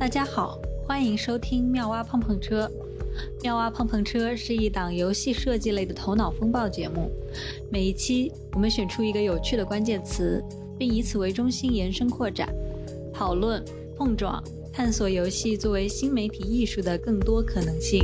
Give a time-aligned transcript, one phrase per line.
[0.00, 2.66] 大家好，欢迎收听妙蛙碰碰车。
[3.42, 7.12] 妙蛙碰碰车是一档游戏设计类的头脑风暴节目。
[7.70, 10.42] 每一期，我们选出一个有趣的关键词，
[10.78, 12.48] 并以此为中心延伸扩展，
[13.12, 13.62] 讨论、
[13.94, 14.42] 碰撞、
[14.72, 18.00] 探索游戏作为新媒体艺术的更多可能性。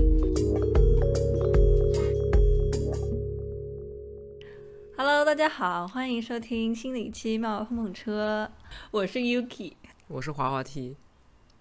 [4.99, 8.51] Hello，大家好，欢迎收听新的一期妙蛙碰碰车，
[8.91, 9.73] 我是 Yuki。
[10.09, 10.95] 我是滑滑梯，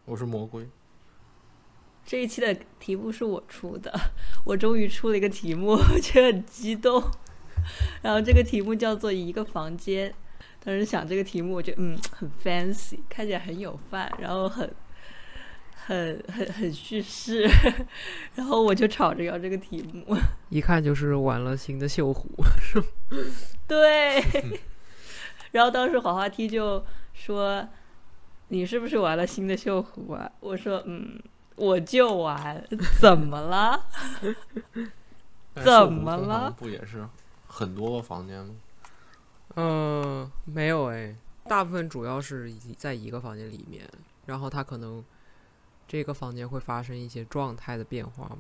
[0.07, 0.69] 我是魔鬼，
[2.05, 3.91] 这一期的题目是我出的，
[4.45, 7.03] 我终于出了一个题目，我觉得很激动。
[8.03, 10.13] 然后这个题目叫做一个房间。
[10.63, 14.71] 当时想这个题目，我觉得嗯很 fancy，看起来很有范，然后很
[15.73, 17.49] 很很很叙事，
[18.35, 20.15] 然后我就吵着要这个题目。
[20.49, 22.29] 一看就是玩了新的锈湖，
[22.61, 22.85] 是吗？
[23.67, 24.23] 对。
[25.51, 27.67] 然后当时滑滑梯就说。
[28.49, 30.31] 你是不是玩了新的锈湖啊？
[30.39, 31.19] 我说，嗯，
[31.55, 32.63] 我就玩，
[33.01, 33.87] 怎么了？
[35.55, 36.51] 怎么了？
[36.51, 37.07] 不也是
[37.47, 38.53] 很多个房间吗？
[39.55, 43.89] 嗯，没有哎，大部分主要是在一个房间里面，
[44.27, 45.03] 然后它可能
[45.87, 48.37] 这个房间会发生一些状态的变化吗？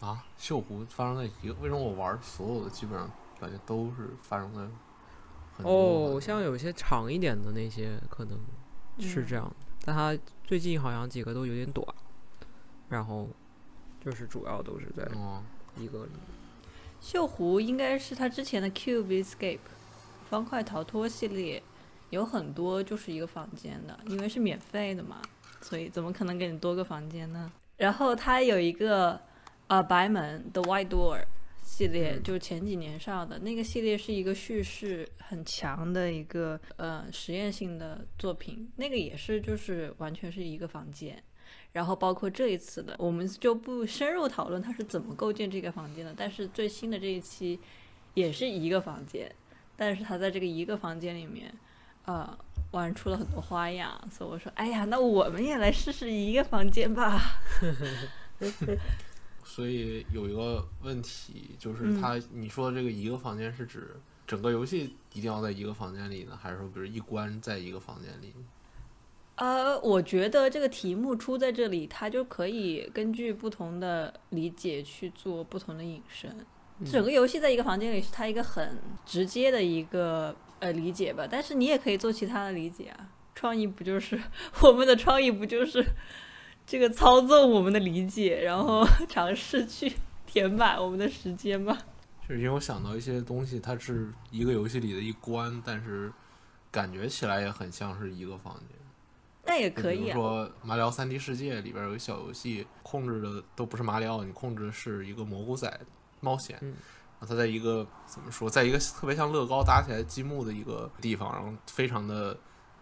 [0.00, 1.54] 啊，锈湖发生在一个？
[1.60, 4.62] 为什么我玩所有的基本上感觉都是发生在？
[5.64, 8.38] 哦，像有些长一点的那些可能。
[9.08, 11.86] 是这样的，但他最近好像几个都有点短，
[12.88, 13.28] 然后
[14.00, 15.06] 就是主要都是在
[15.76, 16.10] 一个里。
[17.02, 19.58] 锈湖应该是他之前的 Cube Escape
[20.28, 21.62] 方块逃脱系列，
[22.10, 25.20] 有很多就是一个房间的，因为是免费的嘛，
[25.60, 27.50] 所以怎么可能给你多个房间呢？
[27.76, 29.20] 然后它有一个
[29.66, 31.24] 呃白门 The White Door。
[31.72, 38.70] 系列就是前几年上的那个系列，是一个叙事很强的一个呃实验性的作品。
[38.76, 41.20] 那个也是就是完全是一个房间，
[41.72, 46.12] 然后包括这一次的，我们就不深入讨论它是怎么构建这个房间的。
[46.14, 47.58] 但是最新的这一期
[48.12, 49.34] 也是一个房间，
[49.74, 51.50] 但是他在这个一个房间里面，
[52.04, 52.38] 呃，
[52.72, 53.98] 玩出了很多花样。
[54.10, 57.40] 所以我说，哎呀，那我们也来试试一个房间吧。
[59.54, 63.94] 所以有一个问题，就是他你说的这个一个房间是指
[64.26, 68.32] 整个游戏一定要在一个房间里呢，还是说比如一关在一个房间里？
[69.34, 76.34] 呃，我觉得这个题目出在这里，它就可以根据不同的理解去做不同的引申。
[76.90, 83.06] 整个游戏在一个房间里是它一个很直接的一个呃理解吧，但是你也可以做其他的理解啊。
[83.34, 84.18] 创意不就是
[84.64, 85.84] 我们的创意不就是？
[86.66, 89.92] 这个操纵我们的理解，然后 尝试去
[90.24, 91.76] 填满我们的时间吧。
[92.28, 92.34] 就？
[92.34, 96.10] 是因为我想到一些东西，它是一个游戏里的一关，但是
[96.70, 98.78] 感觉起来也很像是一个房间。
[99.44, 100.04] 那也可以。
[100.04, 105.80] 比如说《马里奥三 D 世界》里边有个小游戏，控制的都不是马里奥，你控制的是一个蘑菇仔
[106.20, 106.56] 冒险。
[106.62, 106.74] 嗯。
[107.20, 112.36] 然后它在一个怎么说，在一个特别像乐高搭起来积木的一个地方，然后非常的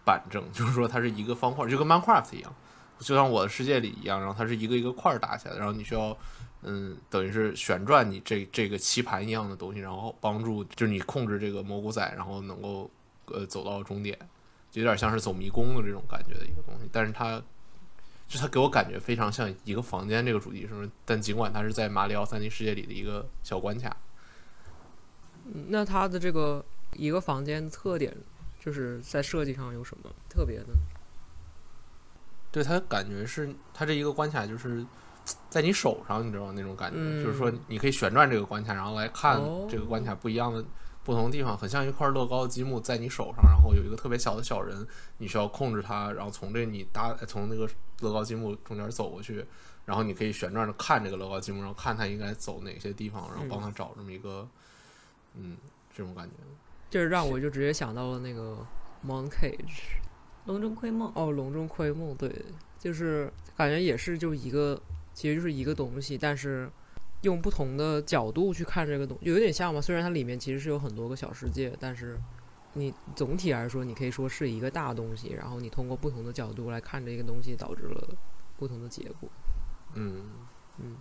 [0.05, 2.55] 板正， 就是说它是一个方块，就跟 Minecraft 一样。
[3.01, 6.15] 就像我的世界里一样，然后它是一个一个块儿打起来的，然后你需要，
[6.61, 12.89] 嗯，等于是旋转你这这个棋盘一样的东西，然后帮助就是你控制这个蘑菇仔，然后能够
[13.25, 14.17] 呃走到终点，
[14.69, 16.87] 就有点像是走迷宫的这种感觉的一个东西。
[16.91, 17.41] 但是它，
[18.27, 20.89] 就它给我感觉非常像一个房间这个主题，是不是？
[21.03, 23.97] 但尽管它是在马里奥三 D 世界里的一个小关卡，
[25.69, 26.63] 那它的这个
[26.93, 28.15] 一个房间特点
[28.59, 30.67] 就是在设计上有什么特别的？
[32.51, 34.85] 对他感觉是，他这一个关卡就是
[35.49, 36.53] 在你手上，你知道吗？
[36.55, 39.39] 那种感觉，就是说你可以旋转这个关卡，然后来看
[39.69, 40.63] 这个关卡不一样的
[41.03, 44.85] 不同的地方，很像一块乐高积木在你手上，然后有一个特别小的小人，
[45.17, 47.65] 你需要控制它，然后从这你搭从那个
[48.01, 49.45] 乐高积木中间走过去，
[49.85, 54.45] 然后你可以旋转着看这个乐高积木，然后看它应该走哪些地方，然后帮他找这么一个，
[55.35, 55.55] 嗯，
[55.95, 56.35] 这种感觉，
[56.89, 58.57] 就是让我就直接想到了那个
[59.07, 60.01] Mon Cage。
[60.45, 62.33] 笼中窥梦哦，笼中窥梦，对，
[62.79, 64.81] 就是感觉也是就一个，
[65.13, 66.67] 其实就是一个东西，但是
[67.21, 69.79] 用不同的角度去看这个东，有点像嘛。
[69.79, 72.19] 虽然它里面其实是有很多个小世界，但是
[72.73, 78.09] 你总体来说，你可以说是一个大东西，然后你通过不同的角度来看这个东西，导致了
[78.57, 79.29] 不同的结果。
[79.93, 80.23] 嗯
[80.79, 80.97] 嗯，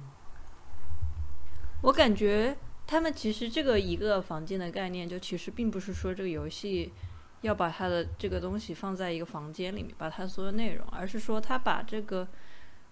[1.81, 2.55] 我感觉
[2.87, 6.93] 他们其实这个一个房间的概念，就其实并不是说这个游戏。
[7.43, 12.29] 要把他的这个东西放在一个房间里面，把他所有内容，而是说他把这个，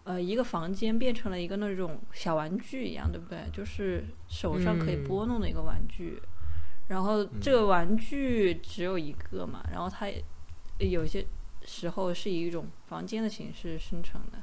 [0.04, 3.40] 呃，一个房间变成了一个那种小玩具一样，对不对？
[3.52, 6.20] 就是手上可以拨弄的一个玩具，
[6.88, 10.08] 然后这个玩具只有一个嘛，然后它
[10.78, 11.26] 有些
[11.66, 14.38] 时候是以一种房间的形式生成的，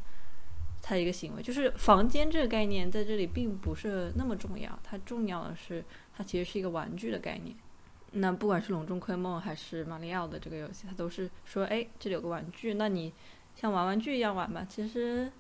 [0.84, 5.84] 它一个行为，就是房间这个概念在这里并不是那么重要，它重要的是
[6.16, 7.56] 它其实是一个玩具的概念。
[8.18, 13.14] 那不管是笼中窥梦还是马里奥的这个游戏，它都是说，哎，这里有个玩具，那你
[13.56, 14.66] 像玩玩具一样玩吧。
[14.68, 15.32] 其实，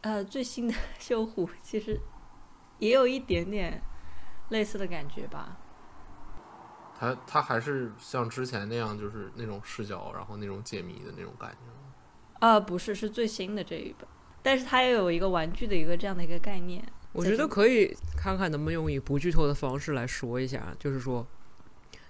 [0.00, 2.00] 呃，最新的 修虎其实
[2.78, 3.82] 也有一点点
[4.48, 5.58] 类似的感觉吧。
[6.98, 11.92] 它它还是像之前那样，就是那种视角，然后那种解谜的那种感觉吗？
[12.40, 14.08] 啊，不是，是最新的这一本，
[14.42, 16.82] 但是它也有一个玩具的一个这样的一个概念。
[17.12, 21.26] 我觉得可以看看能不能用以不剧透的方式来说一下，就是说，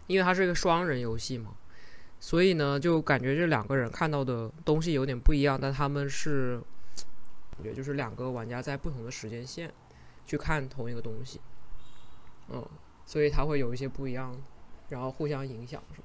[0.06, 1.54] 因为它是一个双人游戏嘛，
[2.20, 6.60] 所以呢，就感觉这两个人看到的东西有点不一样，但他们是，
[7.56, 9.72] 感觉就是两个玩家在不同的时间线
[10.26, 11.40] 去看同一个东西，
[12.50, 12.64] 嗯，
[13.04, 14.36] 所以它会有一些不一样。
[14.88, 16.04] 然后互相影响什么？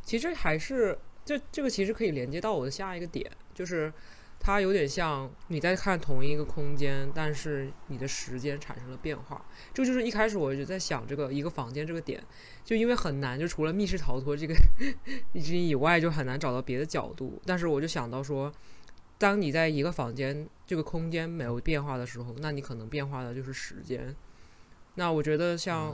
[0.00, 3.92] 其实还是这这个其实可以连接到我的下一个点，就是
[4.46, 9.42] 它有点像你在看同一个空间，但是你的时间产生了变化。
[9.72, 12.22] 这就是一开始我就在想这个一个房间这个点，
[12.62, 14.54] 就因为很难，就除了密室逃脱这个
[15.32, 17.40] 以外，就很难找到别的角度。
[17.46, 18.52] 但是我就想到说，
[19.16, 24.14] 当你在一个房间这个空间没有变化的时候，那你可能变化的就是时间。
[24.96, 25.90] 那我觉得像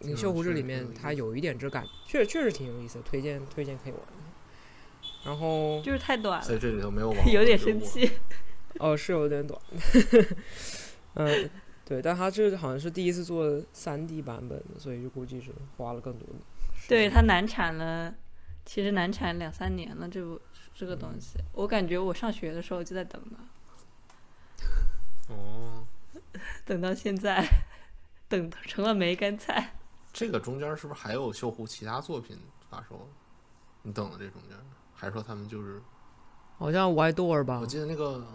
[0.06, 4.00] 《领袖湖》这里面，它有一点这感，确确实挺有意思，推荐推荐可以玩。
[5.24, 8.10] 然后就是太短了，在这里头没有网， 有点生气。
[8.78, 9.60] 哦，是有点短。
[11.14, 11.50] 嗯，
[11.84, 16.26] 对，但他这好像是第一次做三 D 版本，所以就估计是花了更多。
[16.88, 18.14] 对他难产了，
[18.64, 20.40] 其实难产两三年了，这部
[20.74, 23.38] 这个东西，我感觉我上学的时候就在等呢。
[25.28, 25.84] 哦，
[26.64, 27.44] 等到现在。
[28.30, 29.74] 等成了梅干菜。
[30.12, 32.38] 这个中间是不是还有秀湖其他作品
[32.68, 33.08] 发售？
[33.80, 34.58] 你等的这中间，
[35.00, 35.80] 还是说他们就是？
[36.58, 37.60] 好像 White Door 吧。
[37.60, 38.26] 我记得那个，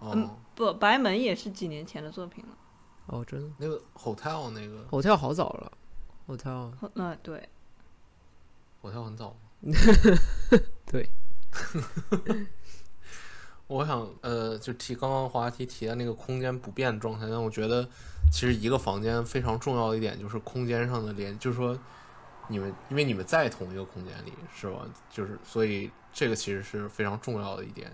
[0.00, 2.50] 嗯，不，白门也是几年前的作品了。
[3.06, 3.48] 哦，真的。
[3.58, 5.72] 那个 Hotel 那个 Hotel 好早了
[6.26, 6.72] ，Hotel。
[6.94, 7.48] 嗯，对。
[8.82, 9.36] Hotel 很早。
[10.84, 11.08] 对。
[13.68, 17.88] 我想，呃，就提刚刚滑梯提的那个空间不变的状态，但我觉得。
[18.32, 21.76] 其实一个房间非常重要的一点就是空间上的连，就是说
[22.50, 24.84] 你们因为你们在同一个空间里，是吧？
[25.08, 27.90] 就是所以这个其实是非常重要的一点，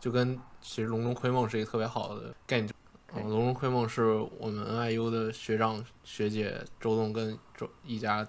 [0.00, 2.72] 就跟其实《龙中窥梦》是一个特别好的概念。
[3.20, 8.26] 《龙中窥梦》是我们 NIU 的学长学姐周栋跟周一家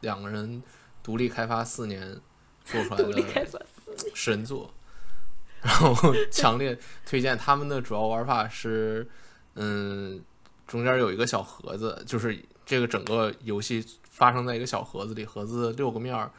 [0.00, 0.62] 两个人
[1.02, 2.20] 独立开发四年
[2.64, 3.66] 做出来的
[4.14, 4.72] 神作，
[5.62, 7.36] 然后 强烈推荐。
[7.36, 9.08] 他们的主要玩法是，
[9.54, 10.22] 嗯。
[10.64, 16.30] 中间有一个小盒子，就是这个整个游戏发生在一个小盒子里，盒子六个面儿，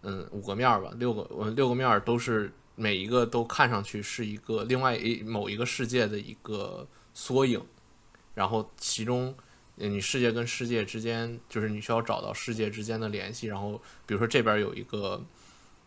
[0.00, 7.62] 嗯，五个面儿吧，六个，嗯，六个面儿都是每一个都看上去是一个另外一某一个世界的一个缩影，
[8.34, 9.34] 然后其中
[9.74, 15.22] 你世界跟世界之间，就是你需要找到世界之间的联系，然后比如说这边有一个，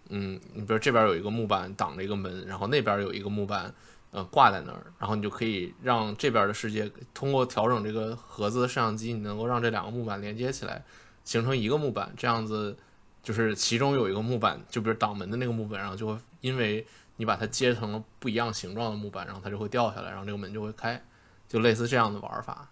[0.10, 3.74] 嗯，你比如这边有一个木板挡着一个门，然后那边有一个木板。
[4.12, 10.86] 呃，挂在那儿，然后你就可以让这边的世界通过调整这个盒子的摄像机，你能够让这两个木板连接起来，
[11.26, 12.14] 形成一个木板。
[12.16, 12.78] 这样子
[13.22, 16.88] 就是其中有一个木板，就比如挡门的那个木板，然后就会因为
[17.18, 21.04] 你把它接成了不一样形状的木板，然后它就会掉下来，然后这个门就会开，
[21.50, 22.70] 就类似这样的玩法，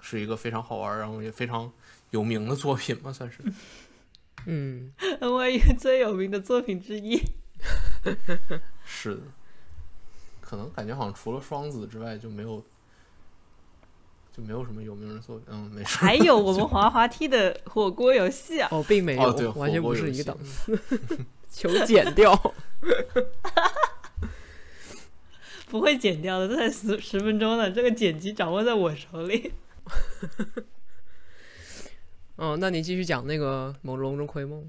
[0.00, 1.72] 是一个非常好玩，然后也非常
[2.10, 3.38] 有名的作品嘛，算是。
[4.46, 7.18] 嗯，NYU 最有名的作品之一。
[8.84, 9.22] 是的。
[10.42, 12.62] 可能感觉好像除了双子之外就没有，
[14.36, 15.46] 就没有什么有名的作品。
[15.50, 15.96] 嗯，没事。
[15.96, 18.68] 还有我们滑滑梯的火锅游戏啊！
[18.72, 20.78] 哦，并没有，对，完全不是一个档次。
[21.52, 22.54] 求剪掉，
[25.70, 29.52] 不会剪掉的，这才十十分钟呢，这个剪辑掌握在我手里。
[32.36, 34.60] 哦，那你继续讲那个《朦胧中窥梦》。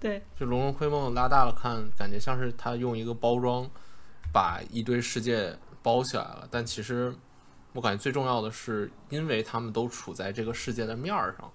[0.00, 3.70] 对，就《龙中窥梦》拉大了看，感觉像是他用一个包装。
[4.32, 7.14] 把一堆世界包起来了，但其实
[7.74, 11.52] 我感觉最重要的是，因为他们都处在这个世界的面儿上，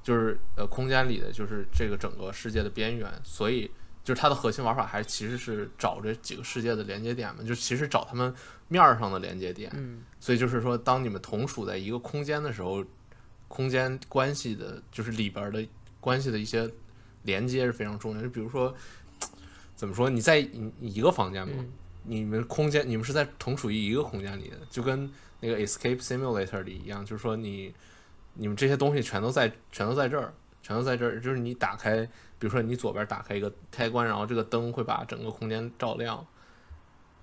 [0.00, 3.68] 就是呃空间里的，就是这个整个世界的边缘，所以
[4.04, 8.32] 就是它的核心玩法还其实是找这几个世界的连接点嘛，就其实找他们
[8.68, 9.68] 面儿上的连接点。
[9.74, 12.84] 嗯，所以就是说，当你们同处在一个空间的时候，
[13.48, 15.66] 空间关系的，就是里边的
[15.98, 16.70] 关系的一些
[17.24, 18.22] 连接是非常重要。
[18.22, 18.72] 就比如说，
[19.74, 20.38] 怎么说，你在
[20.80, 21.64] 一个房间嘛。
[22.08, 25.10] 你们空间，你们是在同处于一个空间里的，就跟
[25.46, 27.72] 那个 Escape Simulator 里一样，就是说你，
[28.34, 31.20] 你们这些东西全都在，全都在这儿，全都在这儿。
[31.20, 32.04] 就是你打开，
[32.38, 36.26] 比如说你左边打开一个开关，然后这个灯会把整个空间照亮。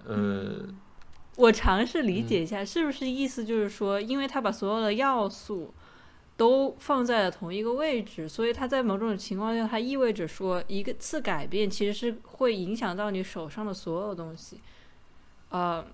[0.06, 0.66] 呃，
[1.36, 5.74] 我尝试理解一下，是不是意思就是说，因为他把所有的要素
[6.38, 14.60] 都放在了同一个位置，所以它在某种情况下，它意味着说，一个次改变其实是会影响到你手上的所有东西。
[15.50, 15.86] 呃，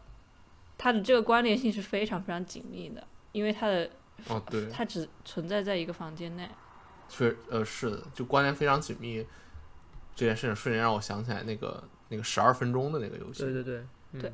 [0.79, 3.87] 它的这个关联性是非常非常紧密的，因为它的
[4.29, 6.49] 哦，对，它只存在在一个房间内。
[7.09, 9.25] 确呃是的，就关联非常紧密。
[10.15, 13.83] 这件事情瞬间让我想起来那个那个十二分钟的那个游戏，对对对
[14.21, 14.33] 对，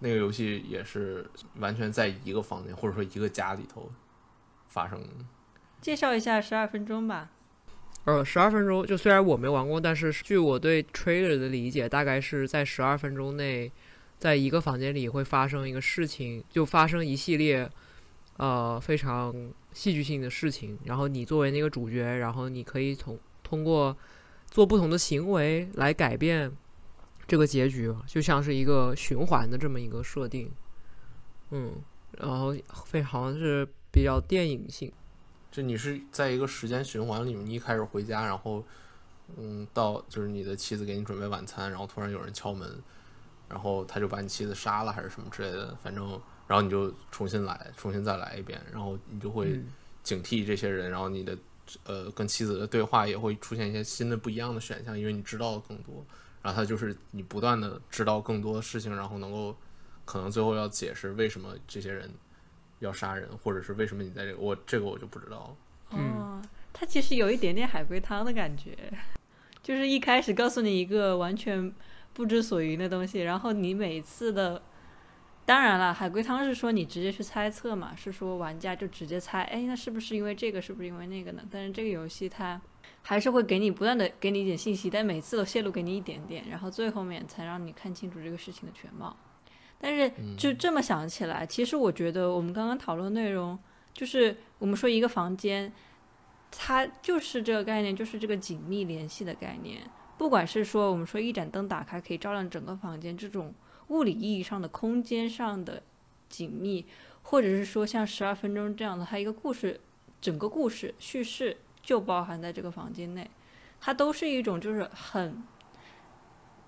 [0.00, 3.90] 那个游戏也是完全在一个房间或者说一个家里头
[4.68, 5.00] 发生。
[5.80, 7.30] 介绍一下十二分钟吧。
[8.04, 13.70] 呃，十二分钟就虽然我没玩过，但是据我对 trailer 的理解，大概是在十二分钟内，
[14.22, 17.68] 在一个房间里会发生一个事情，就发生一系列
[18.36, 19.34] 呃非常
[19.72, 20.78] 戏剧性的事情。
[20.84, 23.96] 然后你作为那个主角，然后你可以从通过
[24.48, 26.52] 做不同的行为来改变
[27.26, 30.48] 这个结局，就像是一个循环的这么一个设定。
[31.50, 31.72] 嗯，
[32.12, 34.92] 然后非好像是比较电影性。
[35.50, 38.64] 就你是在一个时间循环里面，你一开始回家，然后，
[39.36, 42.80] 嗯，到就是你的妻子给你准备晚餐，然后突然有人敲门，
[43.52, 46.04] 然后他就把你妻子杀了还是什么之类的，反正，
[46.48, 49.62] 然后你就重新来，重新再来一遍，然后你就会
[50.02, 51.38] 警惕这些人，然后你的
[51.84, 56.04] 呃跟妻子的对话也会出现一些新的不一样的选项，因为你知道的更多，
[56.40, 59.54] 然后他就是你不断的知道更多的事情，然后能够
[60.04, 62.10] 可能最后要解释为什么这些人。
[62.82, 65.36] 要杀人，或者是为什么你在这个我这个我就不知道
[65.90, 65.96] 了。
[65.96, 66.42] 哦，
[66.72, 68.76] 它其实有一点点海龟汤的感觉，
[69.62, 71.72] 就是一开始告诉你一个完全
[72.12, 74.62] 不知所云的东西，然后你每次的，
[75.44, 81.42] 当然了，海龟汤是说你直接去猜测嘛，是说玩家就直接猜，哎，那是不是因为这个，是不是因为那个呢？
[81.50, 82.60] 但是这个游戏它
[83.02, 89.16] 还是会给你不断的给你一点信息，但每次都泄露给你一点点，然后最后面才让你看清楚这个事情的全貌。
[89.80, 93.58] 但是就这么想起来，其实我觉得我们刚刚讨论内容，
[93.92, 95.72] 就是我们说一个房间，
[96.52, 99.80] 它就是这个概念，就是这个紧密联系的概念。
[100.18, 103.54] 不管是说我们说一盏灯打开可以照亮整个房间这种
[103.88, 105.82] 物理意义上的空间上的
[106.28, 106.86] 紧密，
[107.22, 109.80] 或者是说像十二分钟这样的，它一个故事
[110.20, 113.30] 整个故事叙事就包含在这个房间内，
[113.80, 115.42] 它都是一种就是很。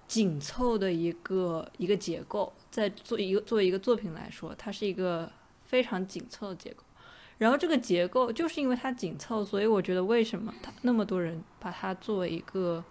[0.07, 5.33] 紧凑的一个一个结构，在做一个作为一个作品来说，它是一个
[5.63, 6.85] 非常紧凑的结构。
[7.39, 12.85] 然后这个结构就是因为它紧凑，所以我觉得为什么它那么多人把它作为一个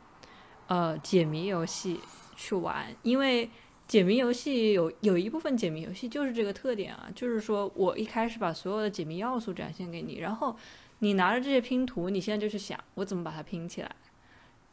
[0.74, 2.00] 呃解谜游戏
[2.36, 2.88] 去玩？
[3.04, 3.48] 因为
[3.88, 10.56] 解谜游戏有有一部分解谜游戏就是这个特点啊，就是说我一开始把所有的解谜要素展现给你，然后
[11.00, 13.96] 你拿着这些拼图，你现在就去想我怎么把它拼起来，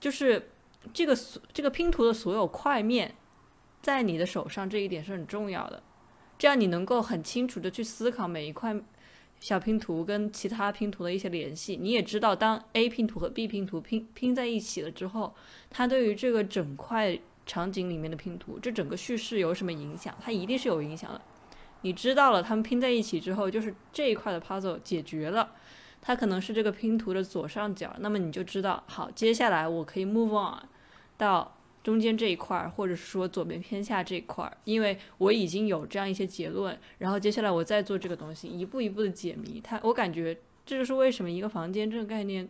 [0.00, 0.50] 就是。
[0.94, 1.14] 这个
[1.52, 3.14] 这个拼图的所有块面，
[3.82, 5.82] 在你的手上这一点是很重要的，
[6.38, 8.74] 这样你能够很清楚的去思考每一块
[9.40, 11.76] 小拼图跟其他拼图的一些联系。
[11.80, 15.34] 你也知道，当 A 拼图和 B 拼图拼拼在一起了之后，
[15.70, 20.14] 它对于这个整块场景里面的拼图，这整个叙事有什么影响？
[20.20, 21.20] 它一定是有影响的。
[21.82, 25.52] 你知道了，它们拼在一起之后，就是这一块的 puzzle 解决了。
[26.02, 30.62] 它可能是这个拼图的左上角，那么你就知道，好，接下来我可以 move on
[31.16, 39.60] 到中间这一块儿，或者是说左边偏下这一块儿，因为我已经有这样一些结论，然后接下来我再做这个东西，一步一步的解谜。
[39.60, 42.48] 它，我感觉这就是为什么一个房间这个概念，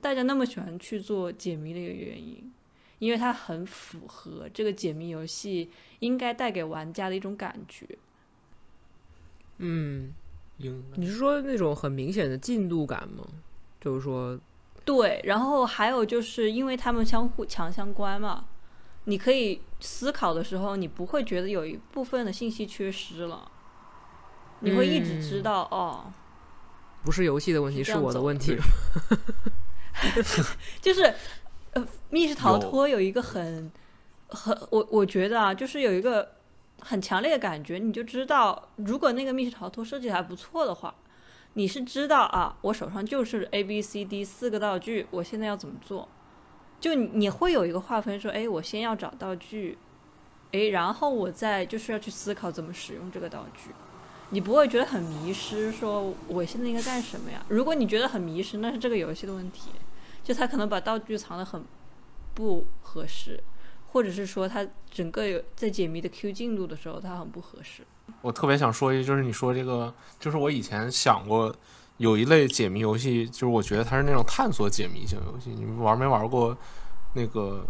[0.00, 2.52] 大家那么喜欢去做解谜的一个原因，
[2.98, 5.70] 因为它很符合这个解谜游戏
[6.00, 7.86] 应该带给玩家的一种感觉。
[9.58, 10.12] 嗯。
[10.94, 13.22] 你是说那种很明显的进度感吗？
[13.78, 14.40] 就是说，
[14.86, 18.46] 对，然后还有就是因为他们相互强相关嘛，
[19.04, 23.50] 你可以思考的时候，你不会觉得有一部分的信息缺失了，
[24.60, 26.10] 你会一直知道哦。
[27.04, 28.56] 不是游戏的问题，是我的问题。
[30.80, 31.12] 就是
[31.72, 33.70] 呃，密室逃脱有一个很
[34.28, 36.34] 很，我我觉得啊，就是有一个。
[36.78, 40.94] 很强烈的感觉，你就知道，如果那个密室逃脱设计还不错的话，
[41.58, 46.06] 你是知道啊，我手上就是 A B C D 四个道具，我现在要怎么做？
[46.78, 49.78] 就你会有一个划分，说，哎，我先要找道具，
[50.52, 53.70] 哎，然后我再就是要去思考怎么使用这个道具，
[54.28, 57.42] 你不会觉得很迷失，说我现在应该干什么呀？
[57.48, 59.70] 如果你觉得很迷失，那是这个游戏的问题，
[60.22, 61.64] 就他可能把道具藏得很
[62.34, 63.42] 不合适。
[63.88, 67.82] 或者是说，它整个有在解谜的 Q 进度的时候，它很不合适。
[68.22, 71.54] 我特别想说一句，就是你说这个，就是我以前想过
[71.98, 75.50] 有一类解谜游戏，就是我觉得它是那种探索解谜型游戏。
[75.50, 76.56] 你们玩没玩过
[77.12, 77.66] 那个？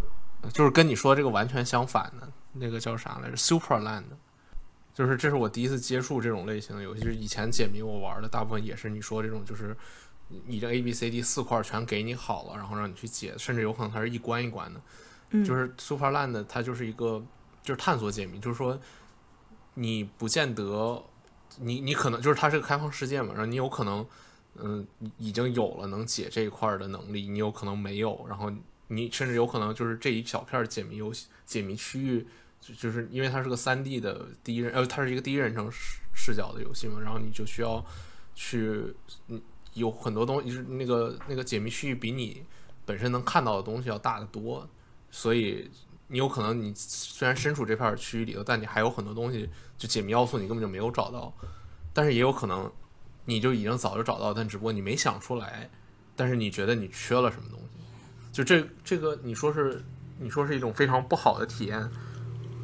[0.53, 4.03] 就是跟你说这个完全相反的那个叫啥来着？Superland。
[4.93, 9.75] 就是这是我第一次接触这种类型的游戏，就是以前解谜我玩的大部分也是你说这种，就是
[10.45, 14.81] 你这 A B C D 四块全给你好了，然后让你去解，甚至有可能它是一关一关的。
[15.31, 17.21] 嗯，就是 Superland 它就是一个
[17.61, 18.79] 就是探索解谜，就是说
[19.77, 21.03] 你不见得
[21.59, 24.05] 你你可能就是它是个开放世界嘛，然后你有可能
[24.55, 24.85] 嗯
[25.17, 28.51] 已经有了能解这一块的能力，你有可能没有，然后
[28.87, 32.27] 你甚至有可能就是这一小片解谜游戏解谜区域。
[32.59, 37.85] 就就是因为它是个三 D 的第一人，呃，它是一个第一人称视视角的游戏嘛，然后你就需要
[38.33, 38.95] 去，
[39.27, 39.39] 嗯，
[39.75, 42.43] 有很多东西，就是那个那个解谜区域比你
[42.83, 44.67] 本身能看到的东西要大得多，
[45.11, 45.69] 所以
[46.07, 51.33] 你有可能你虽然身处这片区域里头，但你还有很多东西就解谜要素你根本就没有找到，
[51.93, 52.71] 但是也有可能
[53.25, 55.69] 你就已经早就找到，但只不过你没想出来，
[56.15, 57.67] 但是你觉得你缺了什么东西，
[58.31, 59.83] 就这这个你说是
[60.19, 61.89] 你说是一种非常不好的体验。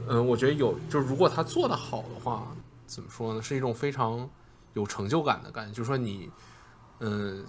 [0.05, 2.53] 嗯，我觉得有，就是如果他做的好的话，
[2.85, 3.41] 怎么说呢？
[3.41, 4.29] 是一种非常
[4.73, 5.73] 有成就感的感觉。
[5.73, 6.29] 就是说你，
[6.99, 7.45] 嗯，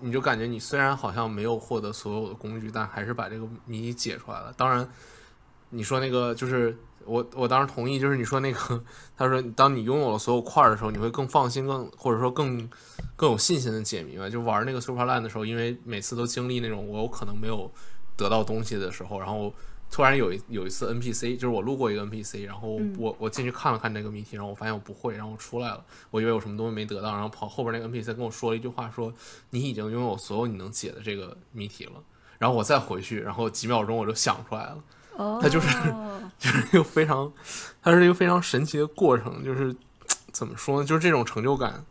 [0.00, 4.52] 你就感觉你虽然好像没有获得所有的工具，但还是把这个谜解出来了。
[4.54, 4.88] 当然，
[5.70, 7.98] 你说那个就是我，我当时同意。
[7.98, 8.84] 就是你说那个，
[9.16, 12.68] 他说当你拥有了所有块的时候，你会更放心，更或者说更
[13.16, 14.28] 更有信心的解谜吧。
[14.28, 17.70] 就玩那个 Superland 的时候，因为每次都经历那种我有可能没有
[18.16, 19.52] 得到东西的时候，然后。
[19.88, 29.14] 突然有一有一次 NPC，就是我路过一个 NPC，然后我我进去看了看这个谜题，然后我发现我不会，然后我出来了，我以为有什么东西没得到，然后跑后边那个 NPC 跟我说了一句话，说
[29.50, 31.92] 你已经拥有所有你能解的这个谜题了，
[32.38, 34.82] 然后我再回去，然后几秒钟我就想出来了，
[35.16, 35.68] 它就是
[36.38, 37.32] 就是一个非常，
[37.82, 39.74] 它是一个非常神奇的过程，就是
[40.32, 41.84] 怎么说呢，就是这种成就感，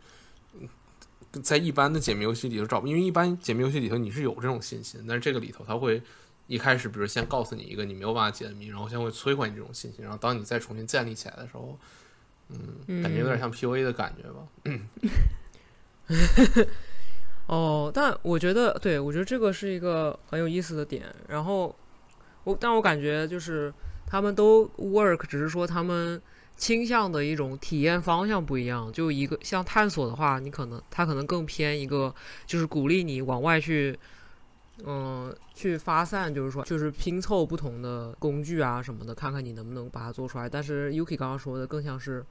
[1.42, 6.02] 在一般的解谜游戏里头找不，因为一般解谜游戏里头你是有这种信心，但是这个里头它会。
[6.48, 11.76] 一开始，比如先告诉你一个你没有办法解的谜，然后先会摧毁你这种信心，然后当你再重新建立起来的时候，
[12.50, 14.46] 嗯，感觉有点像 P U A 的感觉吧。
[17.48, 21.12] 哦，但我觉得，对我觉得这个是一个很有意思的点。
[21.26, 21.74] 然后
[22.46, 23.74] 我，但我感觉就是
[24.06, 26.22] 他们都 work，只是说他们
[26.56, 28.90] 倾向的一种体验方向不一样。
[28.92, 32.14] 就一个像探索的话，你可能它可能更偏一个，
[32.46, 33.98] 就是鼓励你往外去。
[34.84, 40.46] 嗯，去发散，就是说，就是拼凑不同的工具啊什么的，看看你能不能把它做出来。
[40.46, 42.22] 但是 Yuki 刚刚说的更像是，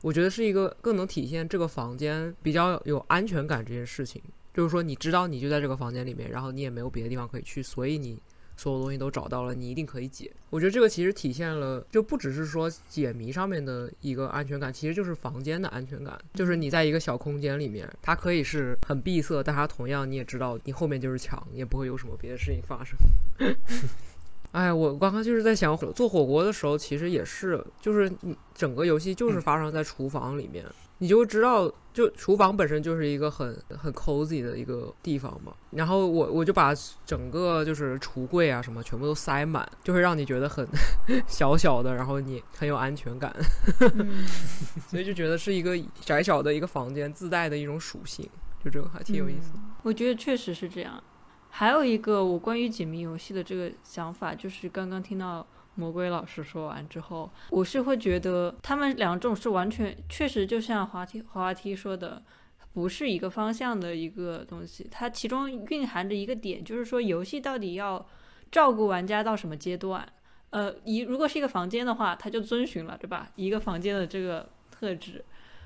[0.00, 4.22] 我觉得是一个更能体现这个房间比较有安全感这件事情。
[4.54, 8.18] 就是说，你知道你就在这个房间里面，然后你也没有别的地方可以去，所以你。
[8.56, 10.30] 所有东西都找到了，你一定可以解。
[10.50, 16.18] 我觉得这个其实体现了，就不只是说解谜上面的一个安全感，其实就是房间的安全感。
[16.34, 22.96] 就是你在一个小空间里面，它可以是很闭塞，但它同样你也知道，你后面就是墙，也不会有什么别的事情发生。
[24.54, 30.64] 哎，我刚刚就是在想，做火锅的时候，其实也是，就是你整个游戏就是发生在厨房里面。
[30.98, 35.52] 你就知道，就厨房本身就是一个很很 cozy 的一个地方嘛。
[35.70, 36.72] 然后我我就把
[37.04, 40.64] 整个就是橱柜啊什么全部都塞满，就会让你觉得很
[41.26, 43.34] 小小的，然后你很有安全感。
[44.88, 48.30] 所以就觉得是一个窄小的一个房间自带的一种属性，
[48.64, 49.50] 就这个还挺有意思。
[49.82, 51.02] 我觉得确实是这样。
[51.56, 55.46] 还有一个我关于解谜游戏的这个想法，就是刚刚听到。
[55.76, 62.22] 魔鬼老师说完之后，我是会觉得他们两种是完全确实就像滑梯滑滑梯说的，
[62.72, 64.86] 不是一个方向的一个东西。
[64.88, 68.06] 它其中蕴含着一个点，就是说游戏到底要
[68.52, 70.06] 照顾玩家到什么阶段？
[70.50, 73.28] 呃，一如果是一个房间的话，它就遵循了，对吧？
[73.34, 75.24] 一个房间的这个特质，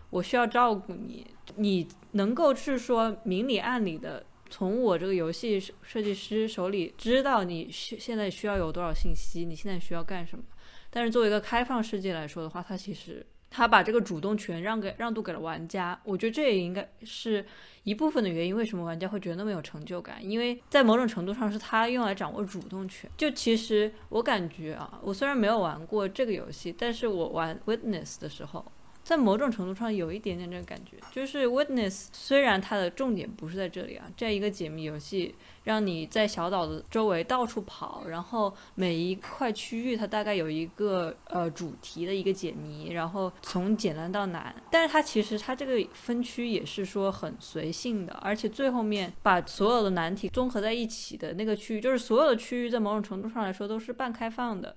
[0.08, 4.24] 我需要照顾你，你能够是说明里暗里的。
[4.50, 10.44] 从我这个游戏设计师手里知道你需现在需要有多少信息，你现在需要干什么。
[10.90, 16.00] 但是作为一个开放世界来说的话，它其实它把这个主动权让给让渡给了玩家。
[16.04, 17.44] 我觉得这也应该是
[17.82, 20.18] 一部分的原因，为什么玩家会觉得那么有成就感？
[20.24, 23.10] 因为在某种程度上是他用来掌握主动权。
[23.16, 28.64] 就其实我感觉啊，我虽然没有玩过这个游戏，但是我玩 Witness 的时候。
[29.08, 54.76] 在某种程度上有一点点这个感觉，就是 Witness 虽然它的重点不是在这里啊，这样一个解谜游戏，让你在小岛的周围到处跑，然后每一块区域它大概有一个呃主题的一个解谜，然后从简单到难，但是它其实它这个分区也是说很随性的，而且最后面把所有的难题综合在一起的那个区域，就是所有的区域在某种程度上来说都是半开放的。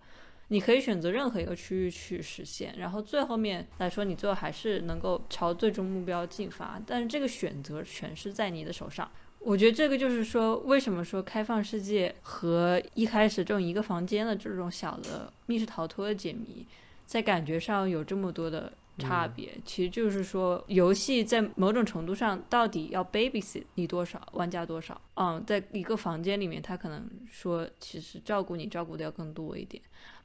[0.51, 6.77] 你可以选择任何一个区域去实现，然后最后面来说，你最后还是能够朝最终目标进发。
[6.85, 9.09] 但是这个选择权是在你的手上。
[9.39, 16.67] 我觉得这个就是说，为什么说开放世界和一开始这种一个房间的这种小的密室逃脱的解谜，
[17.05, 24.99] 在感觉上有这么多的差别，其实就是说，游戏在某种程度上到底要 babysit 你多少，玩家多少？
[25.15, 29.81] 嗯，在一个房间里面，他可能说，其实照顾你照顾的要更多一点，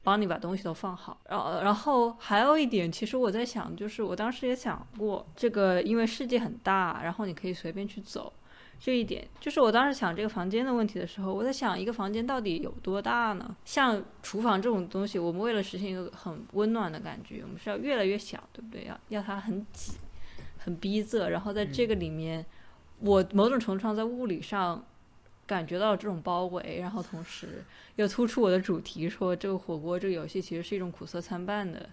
[0.07, 1.19] 帮你把东西都放好。
[1.29, 8.31] 然后，然后还有一点，其实我在想，就是我当时也想过，这个因为世界很大，然后你可以随便去走。
[8.79, 13.53] 这一点就是我当时想这个房间的问题的时候，我在想一个房间到底有多大呢？
[13.65, 18.85] 像厨房这种东西，我们为了实现一个很温暖的感觉，我们是要越来越小，对不对？
[18.85, 19.97] 要要它很挤，
[20.57, 21.27] 很逼仄。
[21.27, 22.45] 然后在这个里面，
[23.01, 24.81] 我某种程度上在物理上
[25.47, 27.63] 感觉到这种包围，然后同时
[27.95, 31.89] 又突出我的主题，说这个火锅这个游戏其实是一种苦涩参半的。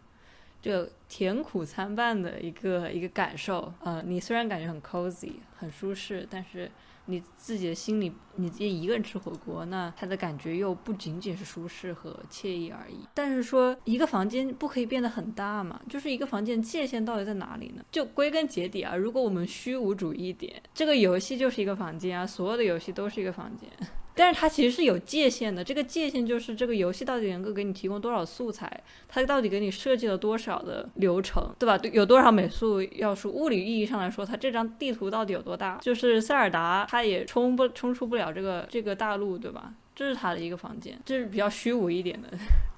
[0.61, 6.71] 就甜苦参半的一个一个感受，呃，你虽然感觉很 cozy 很舒适，但是
[7.07, 13.07] 你自己的心里，你自己一个人吃火锅，那它的感觉又不仅仅是舒适和惬意而已。
[13.13, 15.81] 但是说一个房间不可以变得很大嘛？
[15.89, 17.85] 就是一个房间界限到底在哪里呢？
[17.91, 23.69] 就归根结底啊，如果我们虚无主义一点，这个游戏就是一个房间啊，所有的游戏都是一个房间。
[24.15, 31.79] 但是它其实是有界限的，这个界限就是这个游戏到底能够给你提供多少素材，它到底给你设计了多少的流程，对吧？
[31.93, 33.31] 有多少美术要素？
[33.31, 35.79] 物理意义上来说，它这张地图到底有多大？
[35.83, 39.73] 就是塞尔达，它也冲不冲出不了这个这个大陆，对吧？
[39.95, 42.29] 这是他的一个房间，这是比较虚无一点的，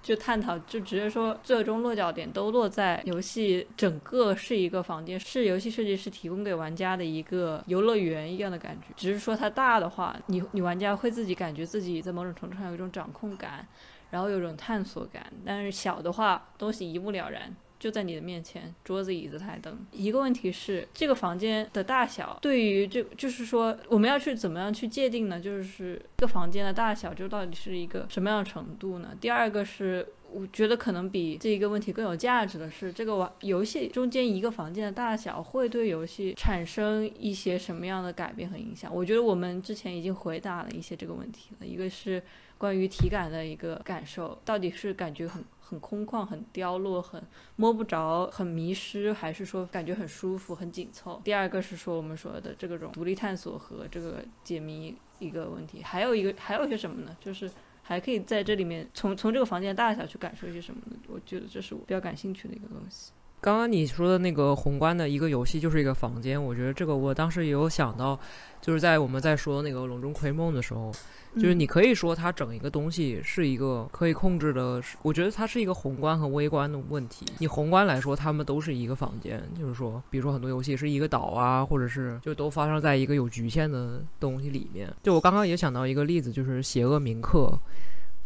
[0.03, 8.89] 就探讨，就直接说最终落脚点都落在游戏整个是一个房间，是游戏设计师提供给玩家的一个游乐园一样的感觉。
[8.97, 13.67] 只是说它大的话，你你玩家会自己感觉自己在某种程度上有一种掌控感，
[14.11, 15.33] 然后有种探索感。
[15.45, 17.55] 但是小的话，东西一目了然。
[17.79, 19.79] 就在你的面前，桌子、椅子、台灯。
[19.93, 25.41] 一个问题是，这个房间的大小对于这，就是说，我们要去怎么样去界定呢？
[25.41, 29.11] 就是这个房间的大小，就到底是一个什么样的程度呢？
[29.21, 38.95] 第二个是，我觉得可能比这一个问题更有价值的是，这个玩游戏中间一个房间的大小会对游戏产生一些什么样的改变和影响？
[38.95, 41.67] 我觉得我们之前已经回答了一些这个问题了。
[41.67, 42.23] 一个是
[42.59, 45.45] 关于体感的一个感受，到底是感觉很。
[45.69, 47.21] 很空旷，很凋落，很
[47.57, 51.21] 摸不着，很迷失，还是说感觉很舒服，很紧凑？
[51.25, 57.17] 第二个是说我们说的这个种独立探索和这个解谜一个问题，还有一个还有些什么呢？
[57.19, 57.51] 就是
[57.83, 60.97] 还可以在这里面从从这个房间大小去感受一些什么呢？
[61.09, 63.11] 我觉得这是我比较感兴趣的一个东西。
[63.41, 68.19] 刚刚你说的那个宏观的一个游戏就是一个房间，我觉得这个我当时也有想到，
[68.61, 70.93] 就是在我们在说那个《笼中窥梦》的时候。
[71.37, 77.27] 就是你可以说它整一个东西是一个可以控制的，我觉得它是一个宏观和微观的问题。
[77.37, 84.91] 你宏观来说，它们都是一个房间，就是说，比如说很多游戏是一个岛啊，或者是就都发生在一个有局限的东西里面。
[85.03, 87.53] 就我刚刚也想到一个例子，就是《邪恶铭刻》，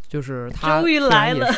[0.07, 1.53] 就是它终于来了。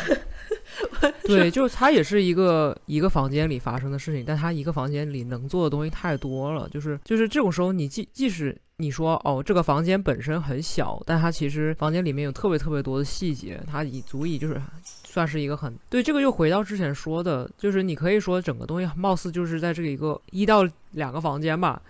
[1.24, 8.56] 对，就是它也是一个一个房间里发生的事情，但它一个房间里能做的东西太多了，就是就是这种时候，你即即使。
[8.78, 14.60] 你说哦，这个房间本身很小，但它其实房间里面有特别特别多的细节，它已足以就是
[15.04, 16.02] 算是一个很对。
[16.02, 21.80] 这个又回到之前说的，就是你可以说整个东西貌似就是在这一个一到两个房间吧，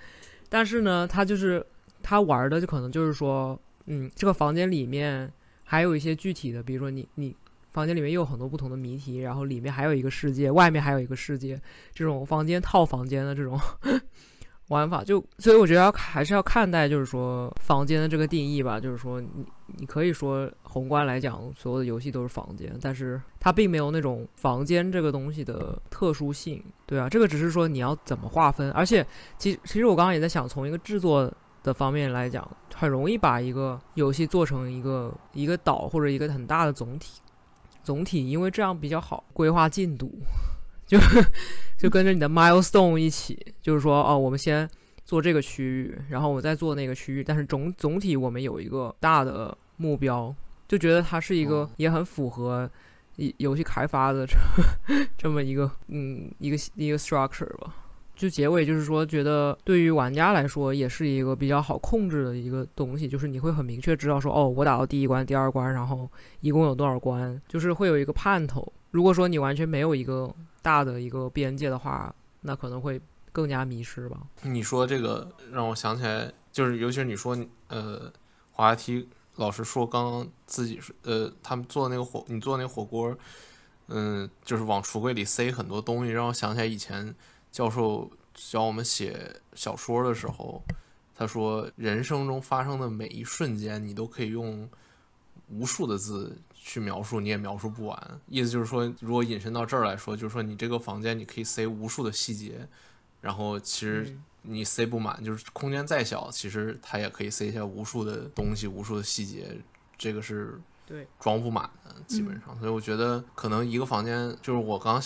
[0.51, 1.64] 但是呢，它就是
[2.03, 5.33] 它玩的就可能就是说，嗯，这个房间里面
[5.64, 7.35] 还有一些具体的，比如说你你
[7.75, 11.61] 房间里面又有很多不同的谜题，然后里面还有一个世界，外面还有一个世界，
[11.93, 13.61] 这种房间套房间的这种。
[14.69, 18.81] 玩法就，所以我觉得要还是要看待，就是说房间的这个定义吧。
[18.81, 19.45] 就是说，你
[19.77, 28.71] 你可以说宏观来讲，所有的游戏都是房间，但是它并没有那种房间这个东西的特殊性，对啊，这个只是说你要怎么划分。
[28.71, 29.07] 而且，
[29.37, 31.31] 其实其实我刚刚也在想，从一个制作
[31.63, 37.21] 的方面来讲，很容易把一个游戏做成一个一个岛或者一个很大的总体，
[37.85, 40.11] 总体，因为这样比较好规划进度。
[40.87, 40.99] 就
[41.79, 44.68] 就跟着你的 milestone 一起，就是说，哦，我们先
[45.05, 50.35] 做这个区域，然后我再做那个区域，但是总总体我们有一个大的目标，
[50.68, 52.70] 就觉得它是一个也很符合
[53.16, 54.37] 游游戏开发的这
[55.16, 57.75] 这么一个嗯一个一个 structure 吧。
[58.16, 66.09] 就结尾就是说，觉得对于玩家来说也是一个比较好控制的一个东西，就是你会很明确知道说，哦，我打到第一关、第二关，然后
[66.40, 68.72] 一共有多少关，就是会有一个盼头。
[68.92, 73.00] 如果说你完全没有一个大的一个边界的话，那可能会
[73.33, 74.18] 更加迷失吧。
[74.42, 77.37] 你说这个让我想起来，就是尤其是你说，
[77.68, 78.12] 呃，
[78.53, 83.12] 滑梯老师说刚刚自己是呃，他们做那个火，你做那个火锅，
[83.88, 87.12] 嗯，就是往橱柜里塞很多东西，让我想起来以前
[87.55, 90.61] 教授教我们写小说的时候，
[91.14, 94.69] 他说人生中发生的每一瞬间，你都可以用
[95.51, 98.21] 无数的字去描述，你也描述不完。
[98.27, 102.67] 意思就是说，如果引申到这儿来说，就是说你这个房间你可以塞无数的细节，
[103.21, 109.57] 然后其实你塞不满，就是空间再小，其实它也可以塞下无数的东西、无数的细节，
[109.97, 112.59] 这个是对装不满的，基本上。
[112.59, 115.03] 所以我觉得可能一个房间，就是我刚。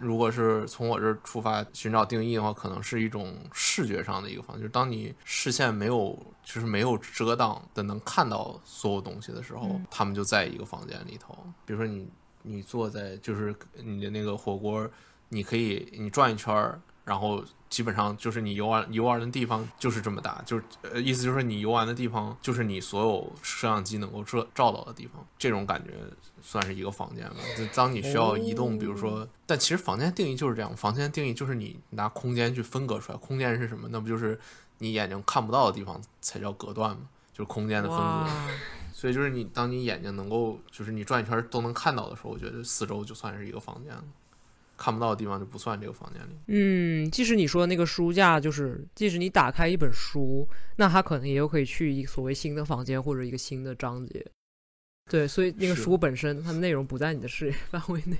[0.00, 11.38] 如果是从我这儿出发寻找定义的话，可能是一种视觉上的一个方，就是当你视线没有，就是没有遮挡的能看到所有东西的时候，他们就在一个房间里头。
[11.64, 12.08] 比如说你
[12.42, 14.90] 你坐在就是你的那个火锅，
[15.28, 17.44] 你可以你转一圈儿，然后。
[17.74, 25.90] 基本上就是你游玩游玩的地方就是这么大，就是呃意思就是你游玩的地方就是你所有摄像机能够照照到的地方，这种感觉
[26.40, 27.36] 算是一个房间吧。
[27.58, 33.88] 就当你需要移动，比如说，但其实房间定义就是这样，房间定义就是你拿空间去分割出来，空间是什么？
[33.90, 34.38] 那不就是
[34.78, 37.08] 你眼睛看不到的地方才叫隔断吗？
[37.32, 38.26] 就是空间的分割。
[38.94, 44.04] 所以就是你当你眼睛能够就是你转一圈都能看到的时候，我觉得四周就算是一个房间了。
[44.76, 46.34] 看不到的地方就不算这个房间里。
[46.48, 54.24] 嗯，即使你说那个书架，就是即使你打开一本书，那它可能也有可以去一个所谓新的房间或者一个新的章节。
[55.10, 58.16] 对，所以那个书本身它的内容不在你的视野 范围内。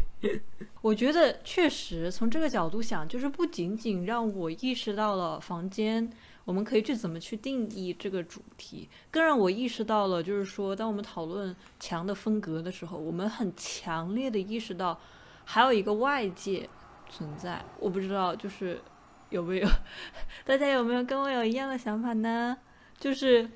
[0.82, 6.12] 我觉得确实从这个角度想，就是不仅仅让我意识到了房间，
[6.44, 15.00] 我们可以去怎么去定义这个主题，更让我意识到了，就是说，当我们讨论墙的风格的时候，我们很强烈的意识到。
[15.44, 16.68] 还有一个外界
[17.08, 18.80] 存在，我不知道，就是
[19.30, 19.68] 有没有
[20.44, 22.56] 大家有没有跟我有一样的想法呢？
[22.98, 23.48] 就是，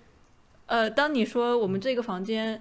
[0.66, 2.60] 呃，当你说我们这个房间，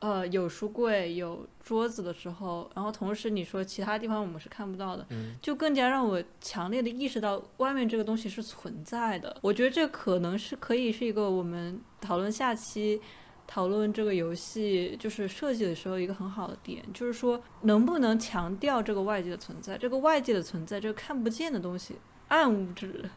[0.00, 5.06] 呃，有书柜、有桌子的时候，然后同时你说其他地方我们是看不到的，
[5.40, 9.36] 就更加让我强烈的意识到外面这个东西是存在的。
[9.40, 13.00] 我觉得这可能是可以是一个我们讨论下期。
[13.46, 19.78] 讨论这个游戏就是设计的时候，一个很好的点就是说，能不能强调这个外界的存在？
[19.78, 21.94] 这个外界的存在，这个看不见的东西，
[22.28, 23.08] 暗物质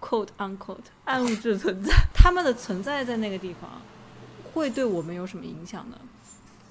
[0.00, 3.82] ，quote unquote， 暗物质存在，他们的存在在那个地方，
[4.52, 6.00] 会对我们有什么影响呢？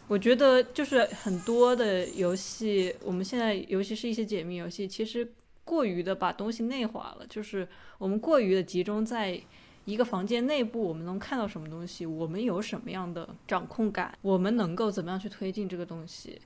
[0.08, 5.32] 我觉得就是很多的游戏，我们现在尤其是一些解密游戏，其实
[5.64, 9.40] 过于的把东西内化了，就是我们过于的集中在。
[9.86, 12.08] 一个房间内部，我们能看到什么东西？
[12.08, 14.18] 我们有什么样的掌控感？
[14.24, 16.42] 我们能够怎么样去推进这个东西？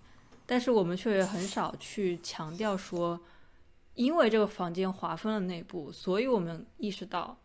[0.46, 3.18] 但是我们却很少去强调说，
[3.96, 7.38] 因为这个房间划分了内部，所以我们意识到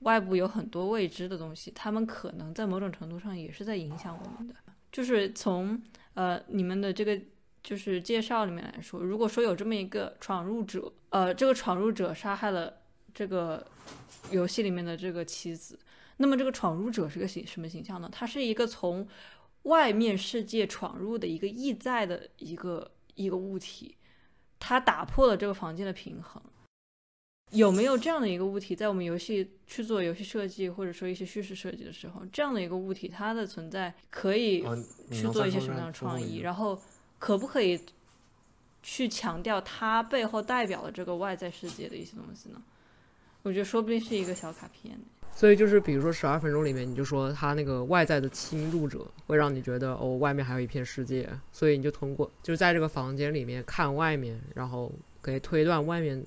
[0.00, 4.54] 外部有很多未知的东西，他们可能在某种程度上也是在影响我们的。
[4.92, 5.82] 就是从
[6.14, 7.18] 呃你们的这个
[7.64, 12.72] 就是介绍里面来说，如果说有这么一个闯入者，呃，这个闯入者杀害了
[13.12, 13.66] 这个。
[14.30, 15.78] 游戏里面的这个妻子，
[16.16, 18.08] 那么这个闯入者是个形什么形象呢？
[18.10, 19.06] 他是一个从
[19.64, 23.96] 外面世界闯入的一个意在的一个一个物体，
[24.58, 26.42] 它打破了这个房间的平衡。
[27.50, 34.64] 有没有这样的一个物体，在我们游戏去做游戏设计或者说一些叙事设计的时候，这样的一个物体它的存在可以
[35.10, 36.38] 去做一些什么样的创意？
[36.38, 36.80] 然后
[37.18, 37.78] 可不可以
[38.82, 42.62] 去强调它背后代表了这个外在世界的一些东西呢？
[43.42, 44.96] 我觉得说不定是一个小卡片，
[45.34, 56.24] 所以就是比如说十二分钟里面，你就说他那个外在的侵入者会让你觉得哦，外面还有一片世界，所以你就通过就是在这个房间里面看外面，然后可以推断外面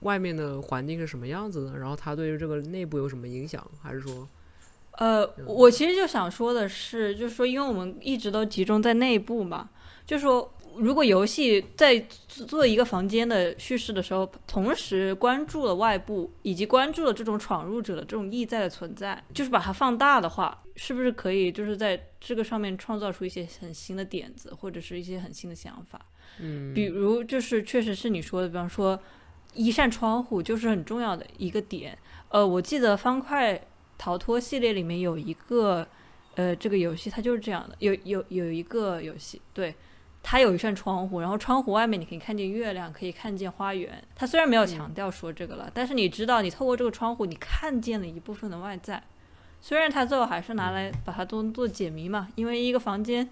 [0.00, 4.28] 外面的环境是什么样子的，然后它对于这个内部有什么影响，还是说，
[4.92, 9.70] 呃，我其实就想说的是，就是说，因为我们一直都集中在内部嘛，
[10.04, 10.52] 就说。
[10.78, 26.00] 如果游戏在做一个房间的叙事的时候，同时关注了外部，以及关注了这种闯入者的这种意在的存在，就是把它放大的话，是不是可以就是在这个上面创造出一些很新的点子，或者是一些很新的想法？
[26.40, 28.98] 嗯，比如就是确实是你说的，比方说
[29.54, 31.96] 一扇窗户就是很重要的一个点。
[32.28, 33.60] 呃，我记得方块
[33.96, 35.86] 逃脱系列里面有一个，
[36.34, 39.74] 呃，这个游戏它就是这样的，有有有一个游戏，对。
[40.28, 44.02] 它有一扇窗户，然后窗户外面你可以看见月亮，可以看见花园。
[44.16, 49.00] 它虽然没有强调说这个了，但是你知道，你透过这个窗户，你看见了一部分的外在。
[49.60, 53.30] 虽然它最后还是拿来把它当做解谜嘛，因为一个房间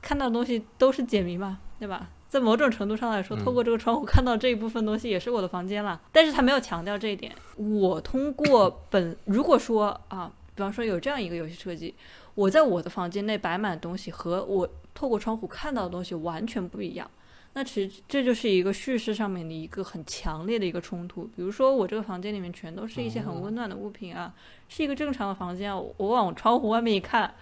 [0.00, 2.08] 看到的东西都是解谜嘛，对吧？
[2.30, 6.00] 在某种程度上来说，透过这个窗户看到这一部分东西也是我的房间了。
[6.10, 7.30] 但是它没有强调这一点。
[7.56, 11.94] 我通过本， 如果说啊，比方说有这样一个游戏设计，
[12.34, 14.66] 我在我的房间内摆满东西和我。
[14.94, 17.10] 透过窗户看到的东西完全不一样，
[17.54, 21.24] 那其实这就是一个叙事上面的一个很强烈的一个冲突。
[21.34, 24.32] 比如说，我这个房间里面全都是一些很温暖的物品啊，
[24.68, 25.74] 是一个正常的房间。
[25.76, 27.34] 我往窗户外面一看，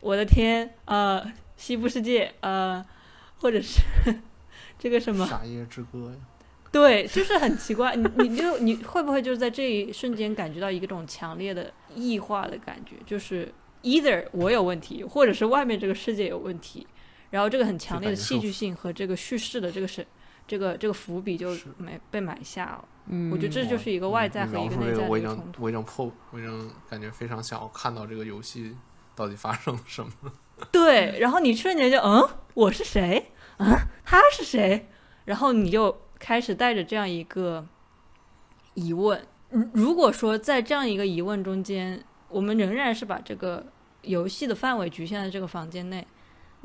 [0.00, 1.24] 我的天，呃，
[1.56, 2.84] 西部世界，呃，
[3.38, 3.80] 或者是
[4.78, 6.16] 这个什么夏夜之歌呀。
[6.72, 13.50] 对，就是很奇怪，你你就你会不会就是在这一瞬间感觉到一种强烈的异化的感觉，就是
[13.82, 16.86] either 我有问题，或者是外面这个世界有问题，
[17.36, 20.06] 然后这个很强烈的戏剧性和这个叙事的这个是
[20.48, 22.84] 这个这个伏笔就没被埋下了。
[23.08, 25.62] 嗯，我觉得这就是一个外在和一个内在的冲突。
[25.62, 28.74] 我已经破，我已经感觉非常想要看到这个游戏
[29.14, 30.10] 到底发生了什么。
[30.72, 33.30] 对，然后你瞬间就嗯，我是谁？
[33.58, 34.88] 嗯，他是谁？
[35.26, 37.66] 然后你就开始带着这样一个
[38.72, 39.22] 疑问。
[39.50, 43.66] 如如果说在这样一个疑问中间，我们仍然是把这个
[44.00, 46.06] 游戏的范围局限在这个房间内，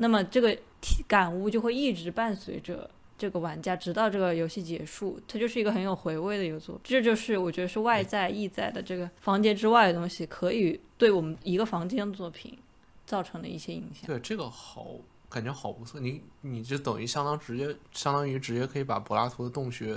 [0.02, 5.20] 那么这个体感悟就会一直伴随着这个玩家，直到这个游戏结束。
[5.28, 6.80] 它就是一个很有回味的一个作。
[6.82, 12.58] 这就是我觉得是外在意在的这个房间之外的东西，可以对我们一个房间作品
[13.06, 14.06] 造成的一些影响。
[14.06, 14.88] 对，这个好，
[15.30, 16.00] 感觉好不错。
[16.00, 19.94] 你你就等于相当直接，相当于直接可以把柏拉图的洞穴，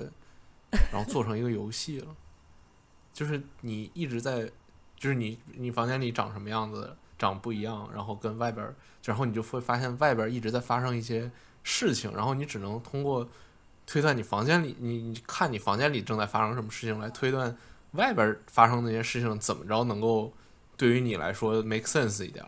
[0.91, 2.15] 然后做成一个游戏了。
[3.11, 4.43] 就是你一直在，
[4.97, 11.31] 就是你你房间里长什么样子，长不一样，然后跟外边，然后你就会发现外边一直在发生一些
[11.63, 13.27] 事情，然后你只能通过
[13.85, 17.55] 推断你房间里，你你看你房间里正在发生什么事情来推断
[17.91, 20.33] 外边发生那些事情怎么着能够
[20.75, 22.43] 对于你来说 make sense 一点，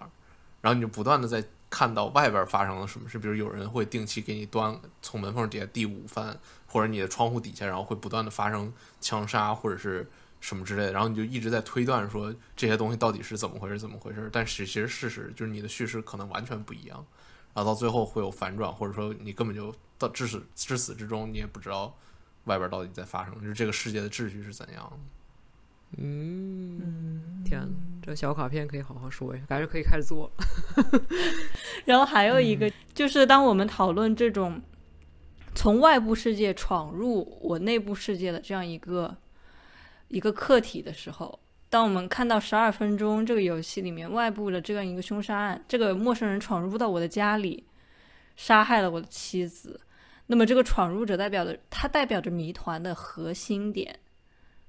[0.61, 14.29] 然后你就不断的在看到外边发生了什么事，比如有人会定期给你端从门缝底下递午饭，或者你的窗户底下，然后会不断的发生枪杀或者是什么之类的，然后你就一直在推断说这些东西到底是怎么回事，怎么回事。
[14.31, 17.05] 但是其实事实就是你的叙事可能完全不一样，
[17.53, 21.95] 然后到最后会有反转，或者说你根本就到至始至死之中你也不知道
[22.45, 24.97] 外边到底在发生，就是这个世界的秩序是怎样的。
[25.97, 27.67] 嗯，天呐，
[28.01, 30.29] 这小卡片可以好好说一下，感觉可以开始做。
[31.85, 34.61] 然后还有一个、就是，当我们讨论这种
[35.55, 39.15] 从外部世界闯入我内部世界的这样一个
[40.07, 41.39] 一个客体的时候，
[41.69, 47.65] 当我们看到十二分钟这个游戏里面外部的这样一个凶杀案，这个陌生人闯入到我的家里，
[48.35, 49.81] 杀害了我的妻子，
[50.27, 53.99] 那么这个闯入者代表的，它代表着谜团的核心点，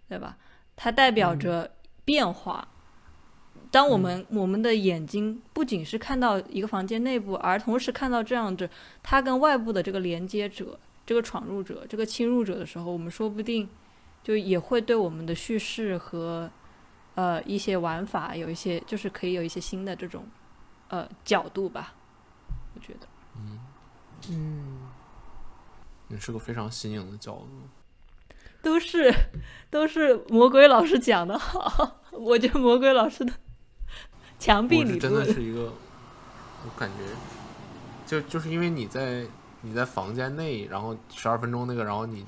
[0.09, 0.37] 对吧？
[0.75, 1.71] 它代表着
[2.05, 2.67] 变化。
[3.71, 8.69] 当我们、我们的眼睛不仅是看到一个房间内部，而同时看到这样子
[9.03, 13.69] 它跟外部的这个连接者、这个闯入者、这个侵入者的时候，我们说不定
[14.29, 16.51] 就也会对我们的叙事和
[17.15, 20.27] 呃一些玩法有一些，就是可以有一些新的这种
[20.89, 21.95] 呃角度吧。
[22.75, 23.59] 我觉得，嗯
[24.29, 24.81] 嗯，
[26.09, 27.49] 你是个非常新颖的角度。
[28.61, 29.11] 都是
[29.71, 33.33] 都是魔鬼老师讲的好， 我觉得魔鬼老师的
[34.39, 35.73] 墙壁理我是真的，是一个，
[36.67, 37.05] 我感觉
[38.07, 39.27] 就就是因为你在
[39.63, 42.27] 你在房间内，然后十二分钟那个，然后你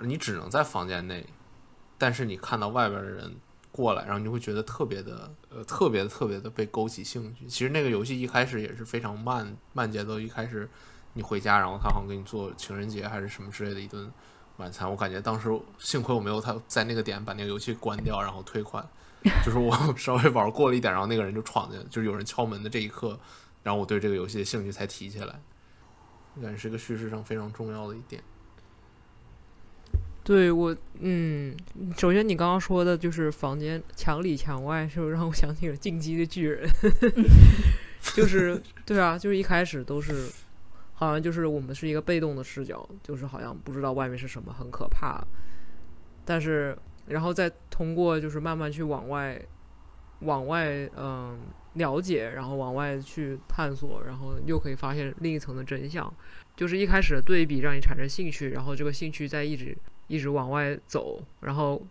[0.00, 1.26] 你只能在房间内，
[1.98, 3.36] 但是你看到外边的人
[3.72, 7.46] 过来，然后你会觉得特别的呃特别的特别的被勾起兴趣。
[7.46, 10.68] 其实那个游戏一开始也是非常慢慢节奏，一开始
[11.14, 14.10] 你回家，然后他好像给你做情人节还是什么之类的一顿
[14.58, 18.86] 晚餐，我感觉当时幸亏我没有他在那个点把那个游戏关掉，然后退款。
[19.44, 23.18] 就是我 稍微玩过了一点，然后那个人就闯进，就是有人敲门的这一刻，
[23.64, 25.40] 然后我对这个游戏的兴趣才提起来，
[26.40, 28.22] 感觉是个叙事上非常重要的一点。
[30.26, 31.56] 对我，嗯，
[31.96, 36.68] 首先你刚刚说的就是房间墙里墙外，是不是让我想起了《进击的巨人》？
[38.12, 40.28] 就是对啊，就是一开始都是
[40.94, 45.24] 好像就是我们是一个被动的视角，就是好像不知道外面是什么，很可怕。
[46.24, 49.40] 但是然后再通过就是慢慢去往外
[50.22, 51.38] 往外嗯
[51.74, 56.12] 了解，然后往外去探索，然后又可以发现另一层的真相。
[56.56, 59.76] 就是一开始的对比让你产生兴趣，然后这个兴趣在一直
[60.06, 61.82] 一直往外走，然后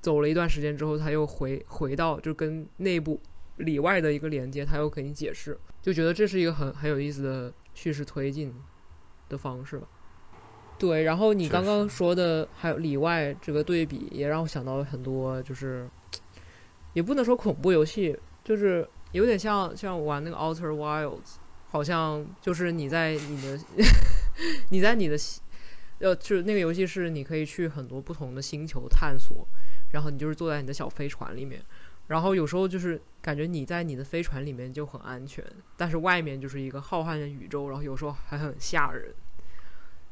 [0.00, 3.20] 走了一段时间之后，他又回回到就跟内部
[3.56, 8.54] 里外的一个连接，他又给你解释，就觉得这是一个很很有意思的叙事推进
[9.28, 9.88] 的方式吧。
[10.78, 15.88] 对，然后你刚刚说的还有里外这个对比，也让我想到了很多，就是
[16.92, 21.36] 也不能说恐怖游戏，就是有点像像玩那个 Outer Wilds，
[21.68, 23.58] 好像就是你在你的
[24.70, 25.16] 你在你的
[26.00, 29.46] 呃，就是那个游戏是你可以去很多不同的星球探索，
[29.92, 31.60] 然后你就是坐在你的小飞船里面，
[32.06, 35.44] 然后有时候就是感觉你在你的飞船里面就很安全，
[35.76, 39.12] 但是外面就是一个浩瀚的宇宙，然后有时候还很吓人，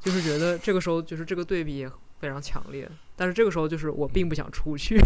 [0.00, 4.98] 就是觉得这个时候就是这个对比也非常强烈，但是这个时候就是我并不想出去，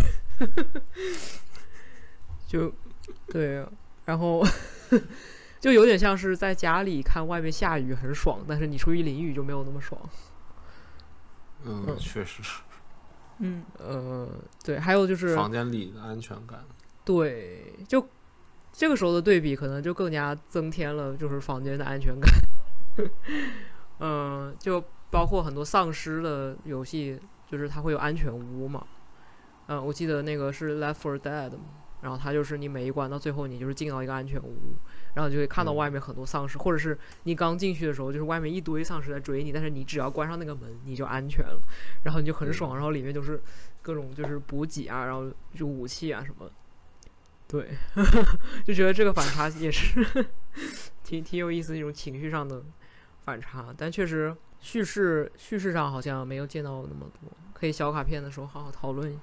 [2.49, 2.73] 就
[3.27, 3.67] 对，
[4.07, 4.43] 然后
[5.61, 10.01] 就有点像是在家里看外面下雨很爽，但是你出去淋雨就没有那么爽。
[11.65, 12.43] 嗯，确实。
[13.39, 14.29] 嗯，呃，
[14.63, 16.65] 对，还有就是房间里的安全感。
[17.05, 18.07] 对，就
[18.73, 22.31] 这个时候的对比，可能就更加增添了就是房间的安全感。
[23.99, 27.19] 嗯，就包括很多丧尸的游戏，
[27.51, 28.87] 就是它会有安全屋嘛。
[29.67, 31.65] 嗯，我记得那个是《Left for Dead》嘛，
[32.03, 34.57] 然后它就是你每一关到最后，你就是进到一个安全屋，
[35.15, 41.61] 然后就会看到外面很多丧尸，或者是你刚进去的时候，就是外面一堆丧尸在追你，但是你只要关上那个门，你就安全了，
[42.05, 43.43] 然后你就很爽，然后里面就是
[43.83, 46.51] 各种就是补给啊，然后就武器啊什么。
[47.47, 47.69] 对，
[48.65, 50.07] 就觉得这个反差也是
[51.03, 52.63] 挺挺有意思，一种情绪上的
[53.25, 59.23] 反差，但确实叙事叙事上好像没有见到那么多，可以小卡片的时候好好讨论一下。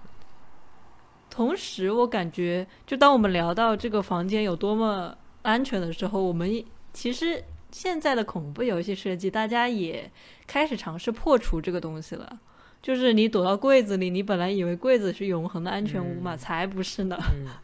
[1.30, 6.64] 同时，我感觉，就当我们聊到这个房间有多么安全的时候，我们
[6.94, 10.10] 其实现在的恐怖游戏设计，大家也
[10.48, 12.40] 开始尝试破除这个东西了。
[12.82, 17.18] 就是你躲到柜子里，你本来以为柜子是永恒的安全屋嘛，才不是呢。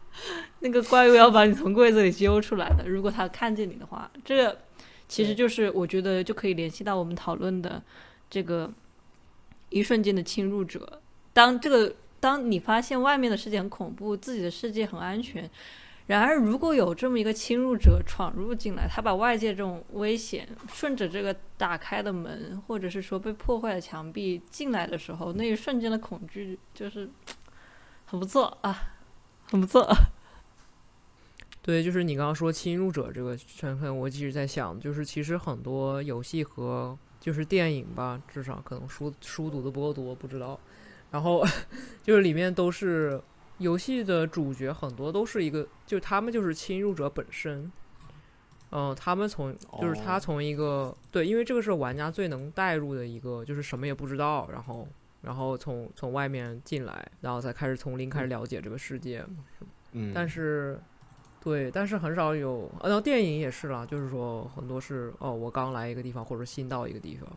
[0.60, 2.88] 那个怪物要把你从柜子里揪出来的。
[2.88, 4.56] 如果他看见你的话，这个
[5.08, 7.82] 其实就是我觉得就可以联系到我们讨论的
[8.30, 8.70] 这个
[9.70, 11.00] 一瞬间的侵入者。
[11.32, 11.92] 当这个。
[12.24, 15.50] 当你发现外面的世界很恐怖，自己的世界很安全，
[16.06, 27.10] 然而如果有这么一个侵入者闯入进来，他把外界这种危险顺着这个打开的门，或者是说被破坏的墙壁进来的时候，那一瞬间的恐惧就是
[28.06, 28.74] 很不错啊，
[29.50, 29.86] 很不错。
[31.60, 40.58] 对，就是你刚刚说侵入者这个身份，我一直在想，就是其实很多游戏和就是电影吧，至少可能书书读的不够多，不知道。
[41.14, 41.46] 然后
[42.02, 43.22] 就是里面都是
[43.58, 47.70] 游戏的主角，很多都是一个，就他们就是侵入者本身。
[48.72, 54.88] 嗯，他们从就是他从一个对，因为这个是玩家最能带入的一个，就是什么也不知道，然后
[55.22, 59.24] 然后从从外面进来，然后才开始从零开始了解这个世界。
[59.92, 60.82] 嗯，但是
[61.40, 67.30] 对，但是很少有，呃，电影也是啦，就是说很多是哦，我刚来一个地方，或者新到一个地方，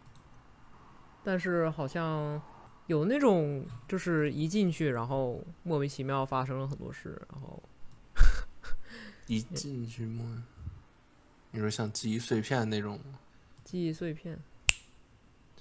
[1.24, 2.42] 但是好像。
[2.88, 7.62] 有那种就是一进去，然后莫名其妙发生了很多事，然后
[9.28, 10.26] 一进去莫，
[11.52, 12.98] 你说像记忆碎片那种
[13.66, 14.40] 记忆碎片，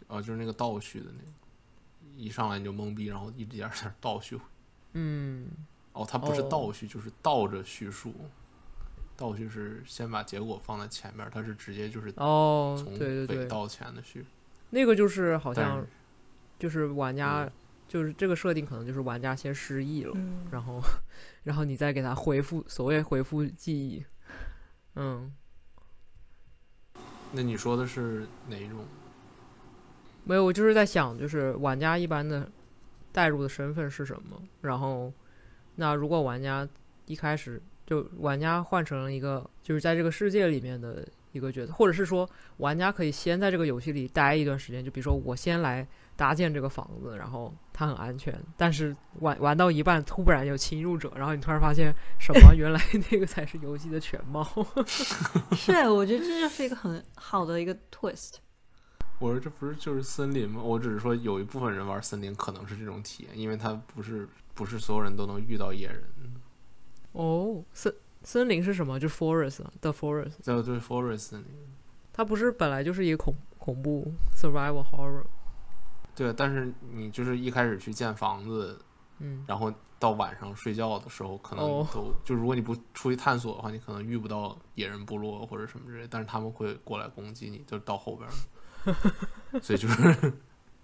[0.06, 1.26] 哦，就是那个倒叙的那个，
[2.16, 4.38] 一上来你就懵逼，然后一点点倒叙。
[4.92, 5.48] 嗯，
[5.92, 8.14] 哦，它不是倒叙，就是倒着叙述。
[9.16, 14.24] 倒叙是先把结果放在前面，它是直接就是哦，从尾到前的叙。
[14.70, 15.84] 那个就是好像。
[16.58, 17.50] 就是玩家，
[17.86, 20.16] 就是这个设定可能就是玩家先失忆了，
[20.50, 20.80] 然后，
[21.44, 24.04] 然后你再给他恢复所谓恢复记忆，
[24.94, 25.32] 嗯。
[27.32, 28.78] 那你说的是哪一种？
[30.24, 32.50] 没有，我就是在想，就是玩家一般的
[33.12, 34.42] 代入的身份是什么？
[34.62, 35.12] 然后，
[35.74, 36.66] 那如果玩家
[37.04, 45.86] 一开始就玩家换成了一个就是在这个世界里面的一个角色，或者是说玩家可以先在这个游戏里待一段时间，就比如说我先来。
[46.16, 52.54] 搭建这个房子，然后它很安全，但是玩玩到一半，突然有侵入者，然后你突然发现什么？
[52.54, 54.42] 原来那个才是游戏的全貌。
[55.52, 58.36] 是，我觉得这就是一个很好的一个 twist。
[59.18, 60.62] 我说这不是就是森林吗？
[60.62, 66.02] 我只是说有一部分人玩森林可能是这种体验，因为它不是不是所有人都能遇到野人。
[67.12, 68.98] 哦，森森林是什么？
[69.00, 70.32] 就 forest，the forest。
[70.44, 71.46] 对对，forest 森林。
[72.12, 75.24] 它不是本来就是一个恐恐怖 survival horror。
[76.16, 78.80] 对，但是你就是一开始去建房子，
[79.18, 88.28] 嗯，然后到晚上睡觉的时候，可能都就如果你不出去探索的话，你可能遇不到野人部落或者什么之类，但是他们会过来攻击你，就到后边，
[89.62, 90.32] 所以就是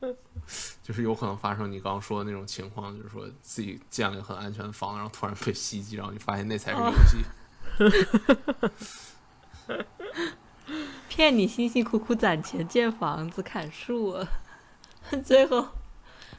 [0.82, 7.24] 就是有可能发生你刚刚说的那种情况，就是说自己建了一个很安全的房子，然后突然被袭击，然后你发现那才是游戏，
[11.08, 14.18] 骗你辛辛苦苦攒钱建房子砍树。
[15.24, 15.66] 最后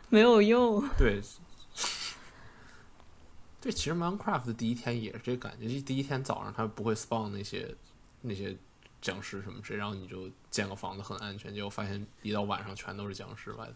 [0.10, 0.88] 没有用。
[0.98, 1.22] 对，
[3.62, 7.76] 对，其实 Minecraft 的第一天也是这感觉，就第一天早上它不会 spawn 那些
[8.22, 8.56] 那些
[9.02, 13.76] 僵尸什么之类，然后你就建个房子很安全，结果发现一到晚上全都是僵尸来的。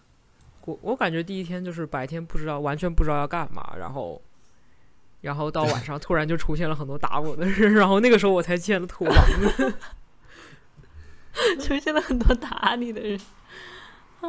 [0.65, 4.21] 我我感觉第一天就是白天不知道完全不知道要干嘛，然后
[5.21, 9.15] 然后到晚上突然就出现了很多打我的人， 然后那个时候我才建了土房
[9.55, 9.73] 子，
[11.65, 13.17] 出现了很多打你的人。
[14.19, 14.27] 啊，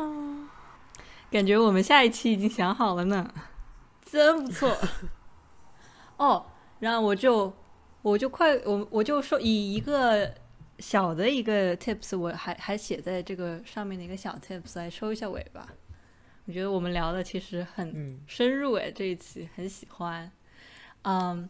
[1.31, 3.33] 感觉我们下一期已经想好了呢，
[4.05, 4.77] 真不错。
[6.17, 6.47] 哦，
[6.81, 7.53] 然后我就
[8.03, 10.35] 我就快我我就说以一个
[10.79, 15.69] 小的一个 tips，我还还写在这个上面的一个小 tips 来收一下尾吧。
[16.47, 20.33] 我觉得我们聊的其实很深入诶，这一期很喜欢。
[21.03, 21.47] 嗯，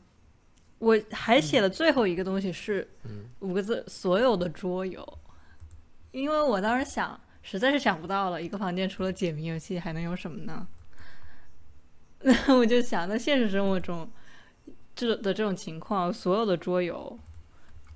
[0.79, 2.91] 我还写了最后一个东西是
[3.39, 5.19] 五个字：所有的桌游。
[6.11, 7.21] 因为我当时想，
[7.51, 10.69] 实在是想不到了，一个房间除了解谜游戏还能有什么呢？
[12.21, 14.07] 那 我就想，那现实生活中
[14.95, 17.19] 这的这种情况，所有的桌游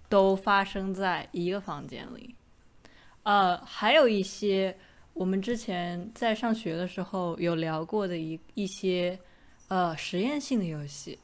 [0.09, 2.35] 都发生在一个房间里。
[3.25, 4.75] 呃，还有一些
[5.13, 9.21] 我们之前在上学的时候有聊过的一一些
[9.69, 11.19] 呃实验性的游戏。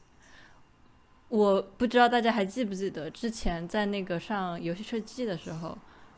[1.29, 5.75] 我不知道大家还记不记得，之前在那个上游戏设计的时候。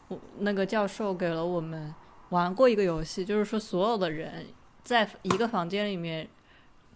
[0.08, 1.96] 我那个教授给了我们
[2.32, 4.46] 玩过一个游戏，就是说所有的人
[4.84, 6.28] 在一个房间里面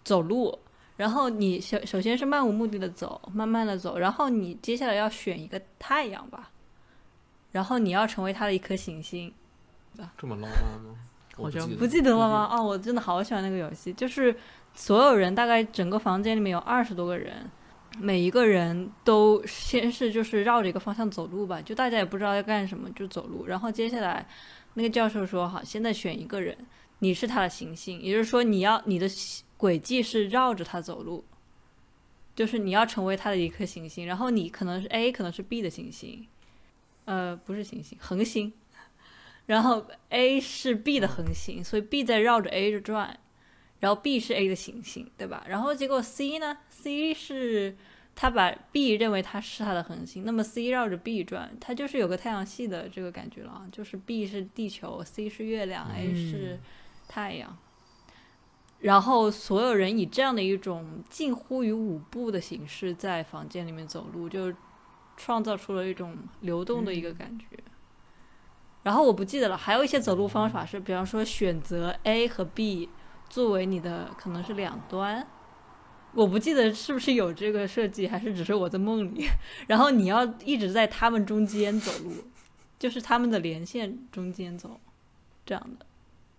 [0.04, 0.58] 走路，
[0.96, 6.50] 然后你首首先是漫无目的的走，慢慢的走，然后你接下来要选一个太阳吧，
[7.52, 9.32] 然后你要成为它的一颗行星，
[10.18, 10.98] 这么浪漫吗？
[11.34, 12.48] 好像不记得了吗？
[12.50, 14.34] 哦，我真的好喜欢那个游戏，就是
[14.74, 17.50] 所有人大概整个房间里面有二十多个人。
[17.98, 23.46] 每一个人都先是就是绕着一个方向走路吧，就大家也不知道要干什么，就走路。
[23.46, 24.26] 然后接下来，
[24.76, 26.56] 那个教授说：“好，现在选一个人，
[27.00, 29.08] 你是他的行星，也就是说你要你的
[29.56, 31.24] 轨迹是绕着他走路，
[32.34, 34.06] 就是你要成为他的一颗行星。
[34.06, 36.26] 然后你可能是 A，可能是 B 的行星，
[37.06, 38.52] 呃，不是行星，恒星。
[39.46, 43.18] 然后 A 是 B 的恒星，所以 B 在绕着 A 转。”
[43.78, 45.44] 然后 B 是 A 的行星，对吧？
[45.46, 47.76] 然后结果 C 呢？C 是
[48.16, 56.58] 他把 B 认为它是它的恒星，那么 C 绕着 B 转，它就是有个太阳系的这个感觉了啊，就是 B 是地球，C 是月亮，A 是
[57.06, 57.56] 太阳。
[58.80, 64.52] 然后所有人以这样的一种近乎于舞步的形式在房间里面走路，就
[65.16, 67.46] 创造出了一种流动的一个感觉。
[68.82, 72.88] 然后我不记得了，还有一些走路方法是，比方说选择 A 和 B。
[73.28, 75.26] 作为你的可能是两端，
[76.16, 79.28] 我不记得是不是有这个设计，还是只是我在梦里。
[79.68, 82.12] 然后你要一直在他们中间走路，
[82.78, 84.80] 就是他们的连线中间走，
[85.44, 85.84] 这样的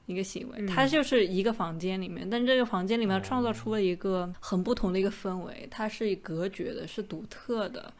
[0.07, 0.65] 一个行为。
[0.65, 7.93] 它就是一个房间里面，但这个房间里面创造出了一个很不同的一个氛围，它是隔绝的，是独特的。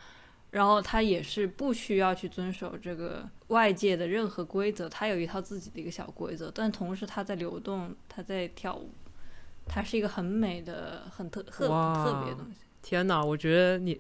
[0.50, 8.90] 然后它也是不需要去遵守这个外界的任何规则，它有一套自己的一个小规则，但同时它在流动，它在跳舞，
[9.68, 12.60] 它是一个很美的、很特特特别的东西。
[12.82, 14.00] 天哪，我觉得你，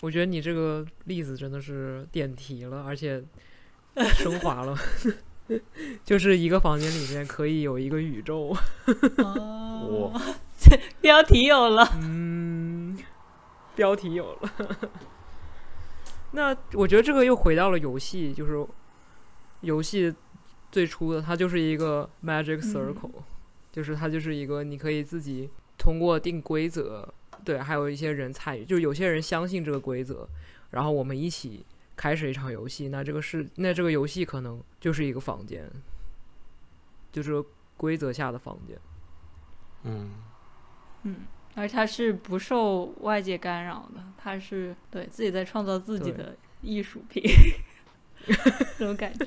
[0.00, 3.22] 我觉得你这个例子真的是点题了，而且
[3.96, 4.76] 升华了，
[6.04, 8.56] 就是一个房间里面可以有一个宇宙。
[9.18, 10.12] 哦，
[11.00, 12.96] 标题有了，嗯，
[13.74, 14.52] 标题有了。
[16.32, 18.64] 那我觉得这个又回到了游戏，就是
[19.62, 20.14] 游戏
[20.70, 23.10] 最初的它就是一个 magic circle，
[23.70, 27.08] 就是它就是一个你可以自己通过定规则，
[27.44, 30.28] 对，还有一些人参与，就是有些人相信这个规则，
[30.70, 31.64] 然后我们一起
[31.96, 35.70] 开始一场游戏，那这个是那这个游戏可能就是一个房间，
[37.12, 37.42] 就是
[37.76, 38.78] 规则下的房间，
[39.84, 40.10] 嗯。
[41.04, 41.16] 嗯。
[41.54, 47.20] 而它是不受外界干扰的，它是对自己在创造自己的艺术品，
[48.78, 49.26] 这种感觉。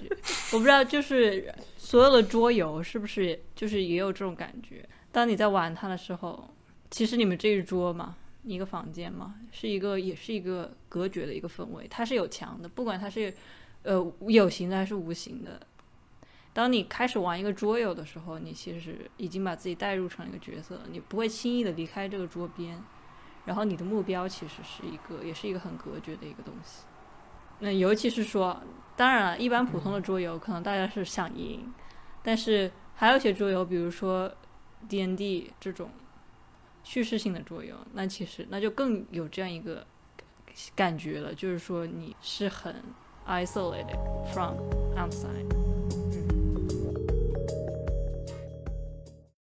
[0.54, 4.88] 我不知道，就是所有的桌游是不是就是也有这种感觉？
[5.12, 6.50] 当你在玩它的时候，
[6.90, 13.34] 其实你们这一桌嘛，一个房间嘛，是一个也是一个隔绝的一个氛围，它是有墙的，不管它是
[13.84, 15.60] 呃有形的还是无形的。
[16.54, 22.82] 当你开始玩一个桌游的时候，你其实已经把自己带入成一个角色，你不会轻易的离开这个桌边。
[23.44, 26.84] 然后你的目标其实是一个，也是一个很隔绝的一个东西。
[27.62, 28.60] 那尤其是说，
[28.98, 31.72] 当然了，一般普通的桌游可能大家是想赢，
[32.24, 34.30] 但是还有些桌游，比如说
[34.90, 35.90] D N D 这种
[36.84, 39.86] 叙事性的桌游，那其实那就更有这样一个
[40.76, 42.76] 感觉了，就是说你是很
[43.28, 43.98] isolated
[44.34, 44.58] from
[44.98, 45.71] outside。